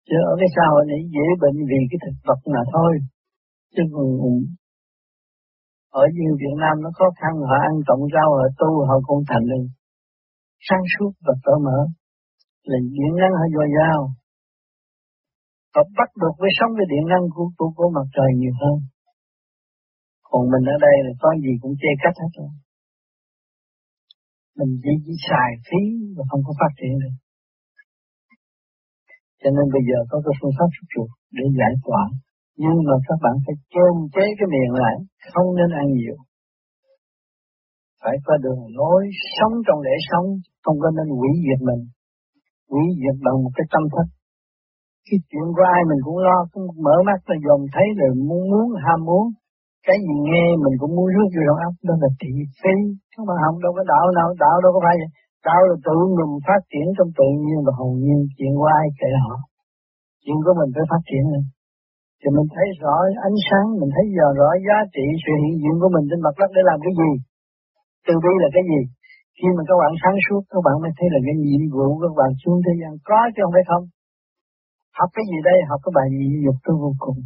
[0.07, 2.91] Chứ ở cái sao này dễ bệnh vì cái thực vật mà thôi.
[3.75, 4.07] Chứ còn
[6.01, 9.23] ở như Việt Nam nó khó khăn họ ăn trồng rau họ tu họ cũng
[9.29, 9.65] thành được
[10.67, 11.79] sáng suốt và cởi mở.
[12.69, 13.99] Là điện năng hay dồi dào.
[15.75, 18.77] Họ bắt được với sống với điện năng của, của, của mặt trời nhiều hơn.
[20.29, 22.51] Còn mình ở đây là có gì cũng chê cách hết rồi.
[24.57, 25.81] Mình chỉ, chỉ xài phí
[26.15, 27.15] và không có phát triển được.
[29.41, 32.03] Cho nên bây giờ có cái phương pháp xuất chuột để giải tỏa.
[32.61, 34.95] Nhưng mà các bạn phải kiềm chế cái miệng lại
[35.33, 36.17] không nên ăn nhiều
[38.05, 39.01] phải có đường lối
[39.37, 40.27] sống trong lễ sống
[40.63, 41.81] không có nên hủy diệt mình.
[42.71, 44.07] Hủy diệt bằng một cái tâm thức.
[45.07, 48.43] Cái chuyện của ai mình cũng lo cũng mở mắt ra dòm thấy rồi muốn
[48.51, 49.25] muốn ham muốn.
[49.87, 52.75] Cái gì nghe mình cũng muốn rước vô đầu óc đó là thị phi.
[53.11, 55.11] Chứ mà không đâu có đạo nào đạo đâu có phải vậy.
[55.47, 58.19] Đạo là tự mình phát triển trong tự nhiên và hồn nhiên.
[58.37, 59.35] Chuyện của ai kệ họ?
[60.23, 61.43] Chuyện của mình phải phát triển lên.
[62.19, 62.95] Thì mình thấy rõ
[63.29, 66.35] ánh sáng, mình thấy giờ rõ giá trị sự hiện diện của mình trên mặt
[66.41, 67.11] đất để làm cái gì.
[68.05, 68.81] Từ bi là cái gì?
[69.37, 72.13] Khi mà các bạn sáng suốt, các bạn mới thấy là cái nhiệm vụ các
[72.19, 73.83] bạn xuống thế gian có chứ không phải không.
[74.99, 75.57] Học cái gì đây?
[75.69, 77.19] Học cái bài nhịn nhục tới vô cùng.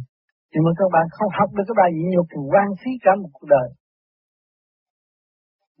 [0.52, 3.12] Nhưng mà các bạn không học được cái bài nhịn nhục thì quan phí cả
[3.22, 3.68] một cuộc đời.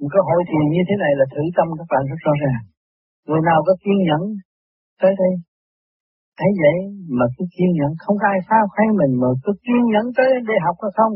[0.00, 2.62] Một cái hội thiền như thế này là thử tâm các bạn rất rõ ràng.
[3.26, 4.22] Người nào có kiên nhẫn
[5.02, 5.32] tới đây
[6.40, 6.76] thấy vậy
[7.18, 10.30] mà cứ kiên nhẫn không có ai phá khoái mình mà cứ kiên nhẫn tới
[10.48, 11.14] để học hay không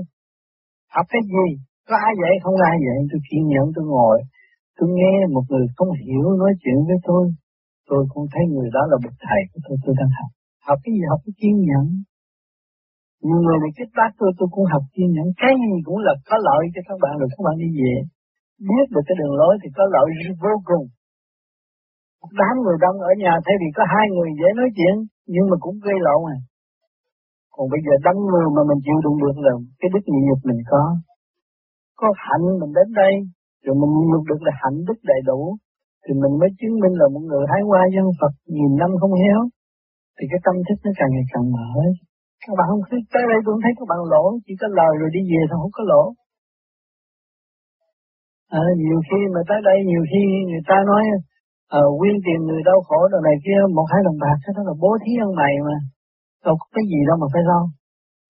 [0.96, 1.46] học cái gì
[1.88, 2.34] có ai vậy?
[2.44, 2.98] Không ai vậy.
[3.10, 4.16] Tôi kiên nhẫn, tôi ngồi.
[4.76, 7.24] Tôi nghe một người không hiểu nói chuyện với tôi.
[7.88, 9.76] Tôi cũng thấy người đó là bậc thầy của tôi.
[9.84, 10.30] Tôi đang học.
[10.68, 11.02] Học cái gì?
[11.12, 11.86] Học cái kiên nhẫn.
[13.26, 15.28] Nhiều người này kết bác tôi tôi cũng học kiên nhẫn.
[15.42, 17.94] Cái gì cũng là có lợi cho các bạn rồi các bạn đi về.
[18.68, 20.08] Biết được cái đường lối thì có lợi
[20.42, 20.86] vô cùng.
[22.20, 24.94] Một đám người đông ở nhà thay vì có hai người dễ nói chuyện,
[25.32, 26.38] nhưng mà cũng gây lộn à.
[27.54, 30.40] Còn bây giờ đông người mà mình chịu đựng được là cái đức nhịn nhục
[30.48, 30.82] mình có.
[32.00, 33.14] Có hạnh mình đến đây,
[33.64, 35.40] rồi mình nhịn được là hạnh đức đầy đủ,
[36.02, 39.14] thì mình mới chứng minh là một người hái hoa dân Phật nghìn năm không
[39.22, 39.40] héo.
[40.16, 41.72] Thì cái tâm thức nó càng ngày càng mở.
[42.42, 45.10] Các bạn không thấy, tới đây cũng thấy các bạn lỗ, chỉ có lời rồi
[45.16, 46.02] đi về thôi không có lỗ.
[48.60, 51.02] À, nhiều khi mà tới đây, nhiều khi người ta nói
[51.78, 54.62] à, quyên tiền người đau khổ đồ này kia một hai đồng bạc cái đó
[54.68, 55.76] là bố thí ăn mày mà
[56.46, 57.60] đâu có cái gì đâu mà phải lo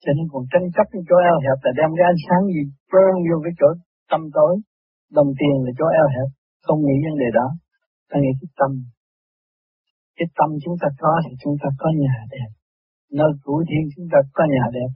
[0.05, 2.63] cho nên còn tranh chấp cái chỗ eo hẹp là đem cái ánh sáng gì
[2.91, 3.69] trơn vô cái chỗ
[4.11, 4.53] tâm tối.
[5.17, 6.29] Đồng tiền là chỗ eo hẹp.
[6.67, 7.49] Không nghĩ vấn đề đó.
[8.11, 8.71] Ta nghĩ cái tâm.
[10.17, 12.51] Cái tâm chúng ta có thì chúng ta có nhà đẹp.
[13.19, 14.91] Nơi cửu thiên chúng ta có nhà đẹp.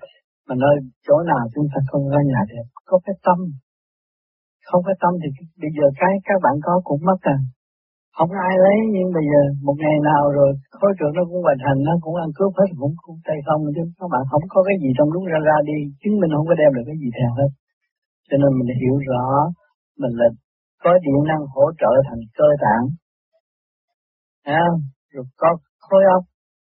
[0.46, 0.74] Mà nơi
[1.06, 2.66] chỗ nào chúng ta không có nhà đẹp.
[2.88, 3.38] Có cái tâm.
[4.68, 5.28] Không có tâm thì
[5.62, 7.36] bây giờ cái, các bạn có cũng mất à
[8.18, 11.58] không ai lấy nhưng bây giờ một ngày nào rồi khối trưởng nó cũng hoàn
[11.64, 14.60] thành nó cũng ăn cướp hết cũng cũng tay không chứ các bạn không có
[14.68, 15.78] cái gì trong đúng ra ra đi.
[16.00, 17.50] Chứng minh không có đem được cái gì theo hết.
[18.28, 19.26] Cho nên mình hiểu rõ
[20.02, 20.28] mình là
[20.84, 22.84] có điện năng hỗ trợ thành cơ tạng.
[24.60, 24.64] À,
[25.12, 25.50] rồi có
[25.86, 26.22] khối óc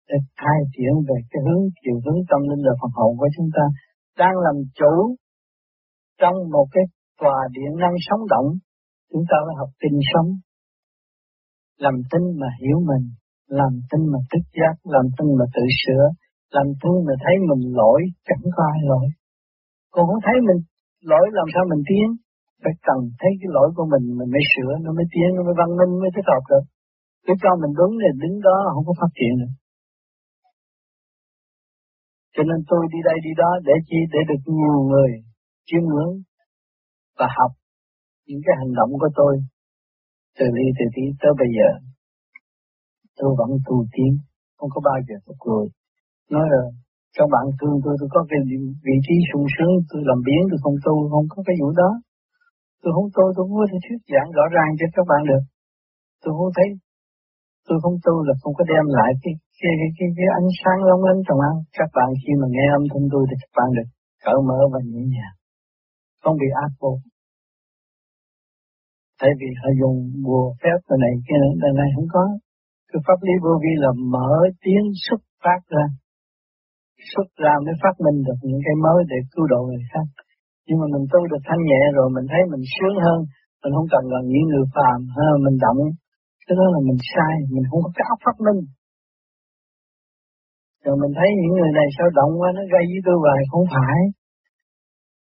[0.09, 3.49] để thay chuyển về cái hướng chiều hướng tâm linh là phần hồn của chúng
[3.55, 3.63] ta.
[4.21, 4.93] Đang làm chủ
[6.21, 6.83] trong một cái
[7.21, 8.47] tòa điện năng sống động
[9.11, 10.29] chúng ta phải học tinh sống
[11.83, 13.05] làm tin mà hiểu mình,
[13.59, 16.05] làm tin mà tức giác, làm tin mà tự sửa,
[16.55, 19.07] làm tin mà thấy mình lỗi, chẳng có ai lỗi.
[19.93, 20.59] Còn không thấy mình
[21.11, 22.07] lỗi làm sao mình tiến,
[22.63, 25.55] phải cần thấy cái lỗi của mình mình mới sửa, nó mới tiến, nó mới
[25.61, 26.65] văn minh, mới thích hợp được.
[27.25, 29.53] Cứ cho mình đúng thì đứng đó không có phát triển được.
[32.35, 33.99] Cho nên tôi đi đây đi đó để chi?
[34.13, 35.11] Để được nhiều người
[35.67, 36.13] chiêm ngưỡng
[37.19, 37.51] và học
[38.27, 39.33] những cái hành động của tôi
[40.41, 41.69] từ ly từ tí tới bây giờ.
[43.19, 44.11] Tôi vẫn tu tiến
[44.57, 45.65] không có bao giờ tôi cười
[46.33, 46.61] nói là
[47.17, 48.39] các bạn thương tôi tôi có cái
[48.87, 51.91] vị trí sung sướng tôi làm biến tôi không tu không có cái vụ đó.
[52.81, 55.43] Tôi không tu tôi không có thể thuyết giảng rõ ràng cho các bạn được.
[56.21, 56.67] Tôi không thấy
[57.67, 60.79] tôi không tu là không có đem lại cái cái cái, cái, cái ánh sáng
[60.89, 63.69] long lanh trong ăn các bạn khi mà nghe âm thanh tôi thì các bạn
[63.77, 63.87] được
[64.25, 65.35] cởi mở và nhẹ nhàng
[66.23, 66.97] không bị áp buộc
[69.21, 72.23] tại vì họ dùng bùa phép từ này kia này, cái này không có.
[72.89, 75.85] Cái pháp lý vô vi là mở tiếng xuất phát ra.
[77.11, 80.05] Xuất ra mới phát minh được những cái mới để cứu độ người khác.
[80.65, 83.19] Nhưng mà mình tu được thanh nhẹ rồi mình thấy mình sướng hơn
[83.61, 85.81] mình không cần gần những người phàm ha mình động.
[86.45, 88.61] Cái đó là mình sai mình không có cái óc phát minh.
[90.85, 93.65] Rồi mình thấy những người này sao động quá nó gây với tôi hoài không
[93.75, 93.97] phải.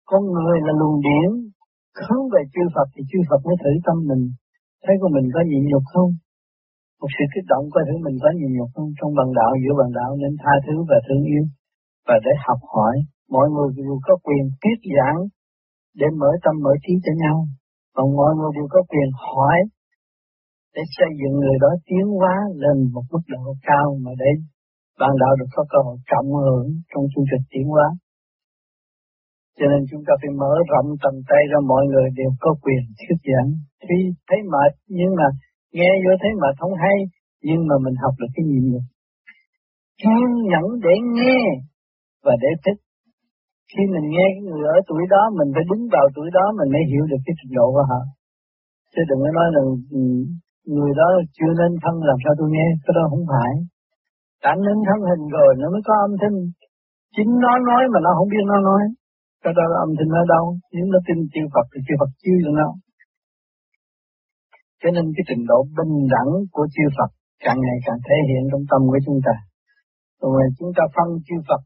[0.09, 1.29] Con người là luồng điển
[2.05, 4.23] hướng về chư Phật thì chư Phật mới thử tâm mình,
[4.83, 6.11] thấy của mình có nhịn nhục không?
[7.01, 8.89] Một sự kích động có thử mình có nhịn nhục không?
[8.97, 11.43] Trong bằng đạo, giữa bằng đạo nên tha thứ và thương yêu.
[12.07, 12.95] Và để học hỏi,
[13.35, 15.19] mọi người đều có quyền tiết giảng
[15.99, 17.37] để mở tâm mở trí cho nhau.
[17.95, 19.57] Còn mọi người đều có quyền hỏi
[20.75, 24.31] để xây dựng người đó tiến hóa lên một mức độ cao mà để
[24.99, 27.87] bạn đạo được có cơ hội trọng hưởng trong chương trình tiến hóa.
[29.59, 32.83] Cho nên chúng ta phải mở rộng tầm tay ra mọi người đều có quyền
[32.99, 33.49] thuyết giảng.
[33.85, 33.97] Thì
[34.27, 35.27] thấy mệt nhưng mà
[35.77, 36.97] nghe vô thấy mệt không hay
[37.47, 38.81] nhưng mà mình học được cái gì nhỉ?
[40.01, 41.39] Kiên nhẫn để nghe
[42.25, 42.79] và để thích.
[43.71, 46.69] Khi mình nghe cái người ở tuổi đó mình phải đứng vào tuổi đó mình
[46.75, 48.01] mới hiểu được cái trình độ của họ.
[48.93, 49.61] Chứ đừng có nói là
[49.99, 50.01] ừ,
[50.75, 51.07] người đó
[51.37, 53.51] chưa nên thân làm sao tôi nghe, cái đó không phải.
[54.43, 56.37] Đã nên thân hình rồi nó mới có âm thanh.
[57.15, 58.83] Chính nó nói mà nó không biết nó nói.
[59.43, 60.45] Cái đó là âm thanh ở đâu?
[60.73, 62.69] Nếu nó tin chư Phật thì chư Phật chiêu cho nó.
[64.81, 67.11] Cho nên cái trình độ bình đẳng của chư Phật
[67.45, 69.35] càng ngày càng thể hiện trong tâm của chúng ta.
[70.21, 71.61] Rồi chúng ta phân chư Phật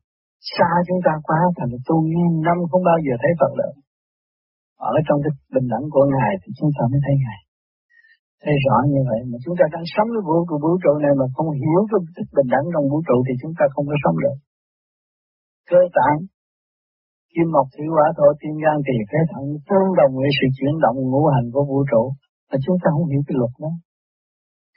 [0.51, 3.73] xa chúng ta quá thành tu nghìn năm không bao giờ thấy Phật được
[4.91, 7.39] ở trong cái bình đẳng của Ngài thì chúng ta mới thấy Ngài
[8.43, 11.13] thấy rõ như vậy mà chúng ta đang sống với vũ, của vũ trụ này
[11.19, 14.17] mà không hiểu cái bình đẳng trong vũ trụ thì chúng ta không có sống
[14.23, 14.37] được
[15.71, 16.17] cơ tạng
[17.33, 20.75] kim mộc thủy hỏa thổ thiên gan thì phế thận tương đồng với sự chuyển
[20.85, 22.03] động ngũ hành của vũ trụ
[22.49, 23.71] mà chúng ta không hiểu cái luật đó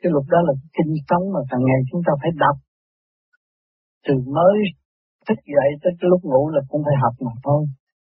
[0.00, 2.56] cái luật đó là kinh sống mà càng ngày chúng ta phải đọc
[4.06, 4.56] từ mới
[5.26, 7.62] thức dậy tới lúc ngủ là cũng phải học mà thôi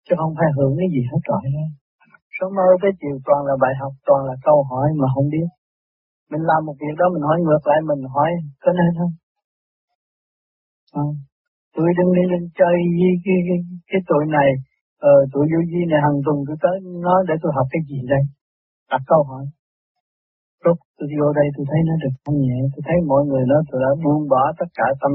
[0.06, 1.66] chứ không phải hưởng cái gì hết trọi đó
[2.36, 5.48] Số mơ tới chiều toàn là bài học, toàn là câu hỏi mà không biết.
[6.30, 8.30] Mình làm một việc đó mình hỏi ngược lại mình hỏi
[8.62, 9.12] có nên không?
[10.94, 11.14] Không.
[11.76, 13.58] Tôi đừng đi lên chơi với cái, cái,
[13.90, 14.50] cái tội này,
[15.10, 17.98] ờ, tụi vô di này hàng tuần tôi tới nói để tôi học cái gì
[18.14, 18.22] đây?
[18.90, 19.44] Đặt câu hỏi.
[20.64, 23.58] Lúc tôi vô đây tôi thấy nó được thanh nhẹ, tôi thấy mọi người nó
[23.68, 25.12] tôi đã buông bỏ tất cả tâm,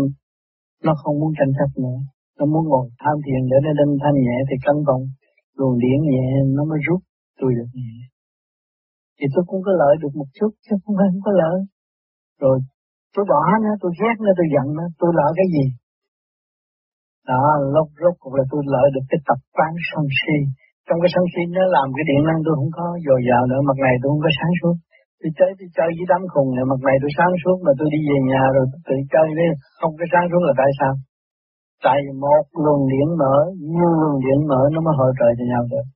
[0.86, 2.00] nó không muốn tranh chấp nữa,
[2.38, 5.02] nó muốn ngồi tham thiền để nó đâm thanh nhẹ thì cân bằng
[5.58, 6.28] luồng điển nhẹ
[6.58, 7.02] nó mới rút
[7.40, 7.94] tôi được nhẹ.
[9.18, 11.58] Thì tôi cũng có lợi được một chút, chứ không phải không có lợi.
[12.42, 12.58] Rồi
[13.14, 15.66] tôi bỏ nó, tôi ghét nó, tôi giận nó, tôi lợi cái gì?
[17.32, 17.44] Đó,
[17.76, 20.38] lúc lúc cũng là tôi lợi được cái tập quán sân si.
[20.88, 23.62] Trong cái sân si nó làm cái điện năng tôi không có dồi dào nữa,
[23.70, 24.76] mặt này tôi không có sáng suốt.
[25.20, 27.88] Tôi chơi, tôi chơi với đám khùng này, mặt này tôi sáng suốt mà tôi
[27.94, 29.48] đi về nhà rồi tôi tự chơi đi,
[29.80, 30.94] không có sáng suốt là tại sao?
[31.86, 33.36] Tại một luồng điện mở,
[33.74, 35.88] nhiều luồng điện mở nó mới hỗ trợ cho nhau được.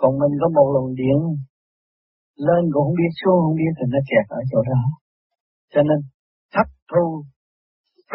[0.00, 1.18] Còn mình có một luồng điện
[2.46, 4.80] lên cũng không biết xuống không biết thì nó kẹt ở chỗ đó.
[5.72, 5.98] Cho nên
[6.54, 7.04] thấp thu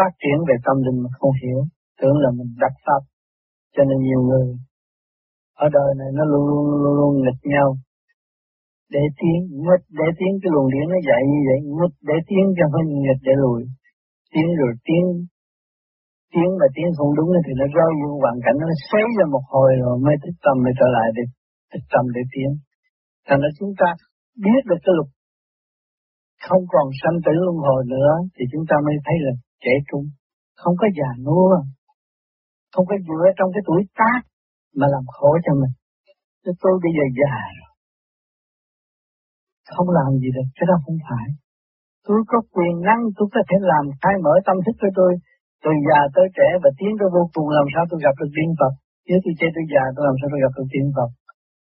[0.02, 1.60] phát triển về tâm linh mà không hiểu,
[1.99, 3.02] tưởng là mình đắc pháp.
[3.76, 4.45] Cho nên nhiều người
[5.66, 7.68] ở đời này nó luôn luôn luôn, luôn nghịch nhau.
[8.95, 12.43] Để tiến, nghịch để tiến cái luồng điển nó dạy như vậy, nghịch để tiến
[12.58, 13.62] cho hơi nghịch để lùi.
[14.34, 15.04] Tiến rồi tiến
[16.34, 19.45] tiến mà tiến không đúng thì nó rơi vô hoàn cảnh nó xoáy ra một
[19.54, 21.24] hồi rồi mới thích tâm mới trở lại để
[21.72, 22.49] thích tâm để tiến.
[23.28, 23.89] Thành ra chúng ta
[24.45, 25.10] biết được cái luật
[26.47, 29.34] không còn sanh tử luân hồi nữa thì chúng ta mới thấy là
[29.64, 30.05] trẻ trung,
[30.62, 31.53] không có già nua,
[32.74, 34.22] không có dựa trong cái tuổi tác
[34.80, 35.74] mà làm khổ cho mình.
[36.43, 37.72] Chứ tôi bây giờ già rồi,
[39.76, 41.28] không làm gì được, cái đó không phải.
[42.07, 45.12] Tôi có quyền năng, tôi có thể làm khai mở tâm thức của tôi,
[45.64, 48.49] từ già tới trẻ và tiến tới vô cùng làm sao tôi gặp được viên
[48.59, 48.74] Phật.
[49.07, 51.09] Nếu tôi chơi tôi già tôi làm sao tôi gặp được viên Phật.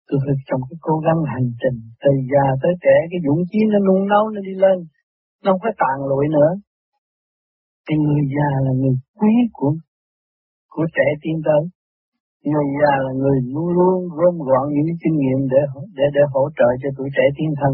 [0.07, 3.59] Tôi phải trong cái cố gắng hành trình từ già tới trẻ cái dũng chí
[3.71, 4.77] nó nung nấu nó đi lên.
[5.43, 6.51] Nó không có tàn lụi nữa.
[7.87, 9.73] Thì người già là người quý của
[10.73, 11.63] của trẻ tiến tới.
[12.51, 15.61] Người già là người luôn luôn gom gọn những kinh nghiệm để
[15.97, 17.73] để để hỗ trợ cho tuổi trẻ tiến thân.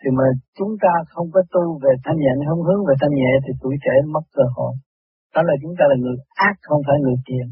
[0.00, 0.26] Thì mà
[0.58, 3.76] chúng ta không có tu về thanh nhẹ, không hướng về thanh nhẹ thì tuổi
[3.84, 4.72] trẻ mất cơ hội.
[5.34, 6.16] Đó là chúng ta là người
[6.48, 7.46] ác không phải người thiện.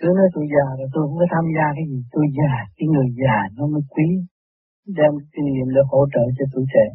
[0.00, 1.98] Cứ nói tôi già rồi tôi không có tham gia cái gì.
[2.14, 4.08] Tôi già, cái người già nó mới quý.
[4.98, 6.86] Đem kinh nghiệm để hỗ trợ cho tuổi trẻ.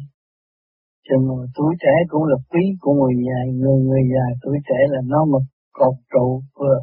[1.06, 3.38] Cho người tuổi trẻ cũng là quý của người già.
[3.60, 5.44] Người người già tuổi trẻ là nó một
[5.78, 6.26] cột trụ
[6.58, 6.78] vừa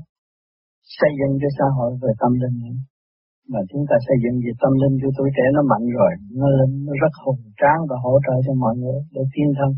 [0.97, 2.57] xây dựng cho xã hội về tâm linh.
[3.51, 6.47] Mà chúng ta xây dựng về tâm linh cho tuổi trẻ nó mạnh rồi, nó
[6.57, 9.71] lên nó rất hùng tráng và hỗ trợ cho mọi người để tiến thân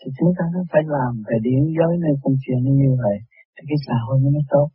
[0.00, 3.16] thì chúng ta phải làm về điển giới nơi công chuyện như vậy
[3.54, 4.68] thì cái xã hội nó mới tốt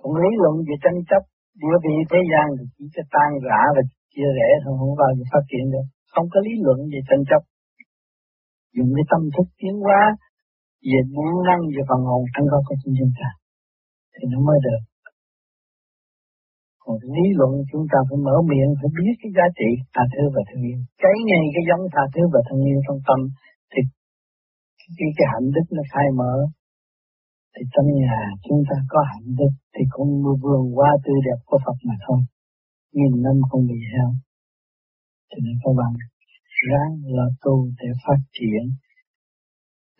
[0.00, 1.22] còn lý luận về tranh chấp
[1.62, 3.82] địa vị thế gian thì chỉ có tan rã và
[4.12, 7.24] chia rẽ thôi không bao giờ phát triển được không có lý luận về tranh
[7.30, 7.42] chấp
[8.76, 10.02] dùng cái tâm thức tiến hóa
[10.90, 13.28] về muốn năng về phần hồn sẵn có của chúng ta.
[14.14, 14.82] Thì nó mới được.
[16.84, 20.22] Còn lý luận chúng ta phải mở miệng phải biết cái giá trị tha thứ
[20.34, 20.78] và thương yêu.
[21.02, 23.18] Cái ngay cái giống tha thứ và thương yêu trong tâm
[23.72, 23.80] thì
[24.98, 26.34] cái, cái hạnh đức nó khai mở.
[27.54, 30.10] Thì trong nhà chúng ta có hạnh đức thì cũng
[30.42, 32.20] vườn qua tươi đẹp của Phật mà thôi.
[32.96, 34.08] Nghìn năm không bị heo
[35.32, 35.92] cho nên các bạn
[36.68, 38.64] ráng là tu để phát triển.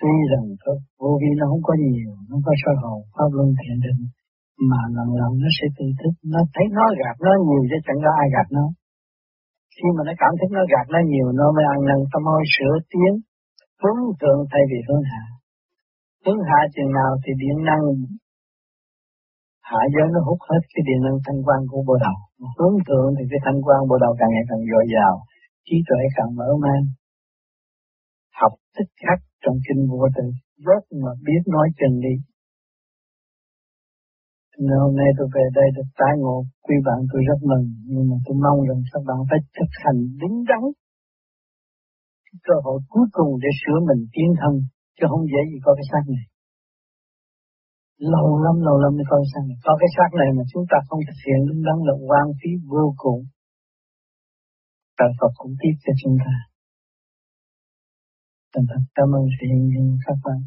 [0.00, 3.48] Tuy rằng có vô vi nó không có nhiều, nó có sơ hồn pháp luân
[3.58, 4.02] thiện định,
[4.70, 6.14] mà lần lần nó sẽ tự thức.
[6.32, 8.66] Nó thấy nó gạt nó nhiều chứ chẳng có ai gạt nó.
[9.76, 12.44] Khi mà nó cảm thấy nó gạt nó nhiều, nó mới ăn năn tâm hơi
[12.56, 13.12] sửa tiến
[13.82, 15.24] hướng thượng thay vì hướng hạ.
[16.24, 17.82] Hướng hạ chừng nào thì điện năng
[19.70, 22.16] hạ giới nó hút hết cái điện năng thanh quan của bộ đầu.
[22.58, 25.14] Hướng thượng thì cái thanh quan bộ đầu càng ngày càng dồi dào,
[25.66, 26.84] trí tuệ càng mở mang.
[28.40, 30.26] Học tích khắc trong kinh vô tử,
[30.68, 32.14] rất mà biết nói chân đi.
[34.66, 38.04] Nên hôm nay tôi về đây được tái ngộ, quý bạn tôi rất mừng, nhưng
[38.10, 40.62] mà tôi mong rằng các bạn phải thực hành đúng đắn
[42.48, 44.54] cơ hội cuối cùng để sửa mình tiến thân
[44.96, 46.24] chứ không dễ gì có cái xác này.
[48.12, 49.46] Lâu lắm, lâu lắm mới coi xong.
[49.66, 52.50] Có cái xác này mà chúng ta không thực hiện đúng đắn là quan phí
[52.72, 53.20] vô cùng.
[54.98, 56.34] Trời Phật cũng tiếp cho chúng ta.
[58.52, 60.40] Thành thật cảm ơn sự hiện diện các bạn.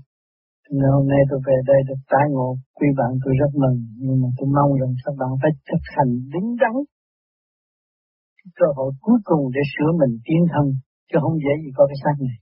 [0.78, 4.18] Nên hôm nay tôi về đây được tái ngộ quý bạn tôi rất mừng nhưng
[4.22, 6.76] mà tôi mong rằng các bạn phải thực hành đúng đắn
[8.60, 10.66] cơ hội cuối cùng để sửa mình tiến thân
[11.10, 12.38] chứ không dễ gì có cái xác này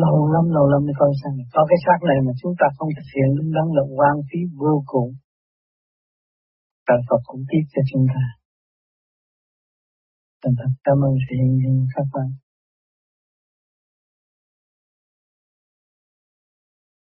[0.00, 2.88] lâu lắm lâu lắm mới coi sang có cái xác này mà chúng ta không
[2.96, 5.10] thực hiện, đúng đắn là quan phí vô cùng.
[6.86, 8.24] Trời Phật cũng tiếc cho chúng ta.
[10.42, 12.28] Thành thật, cảm ơn sự hiện diện các bạn.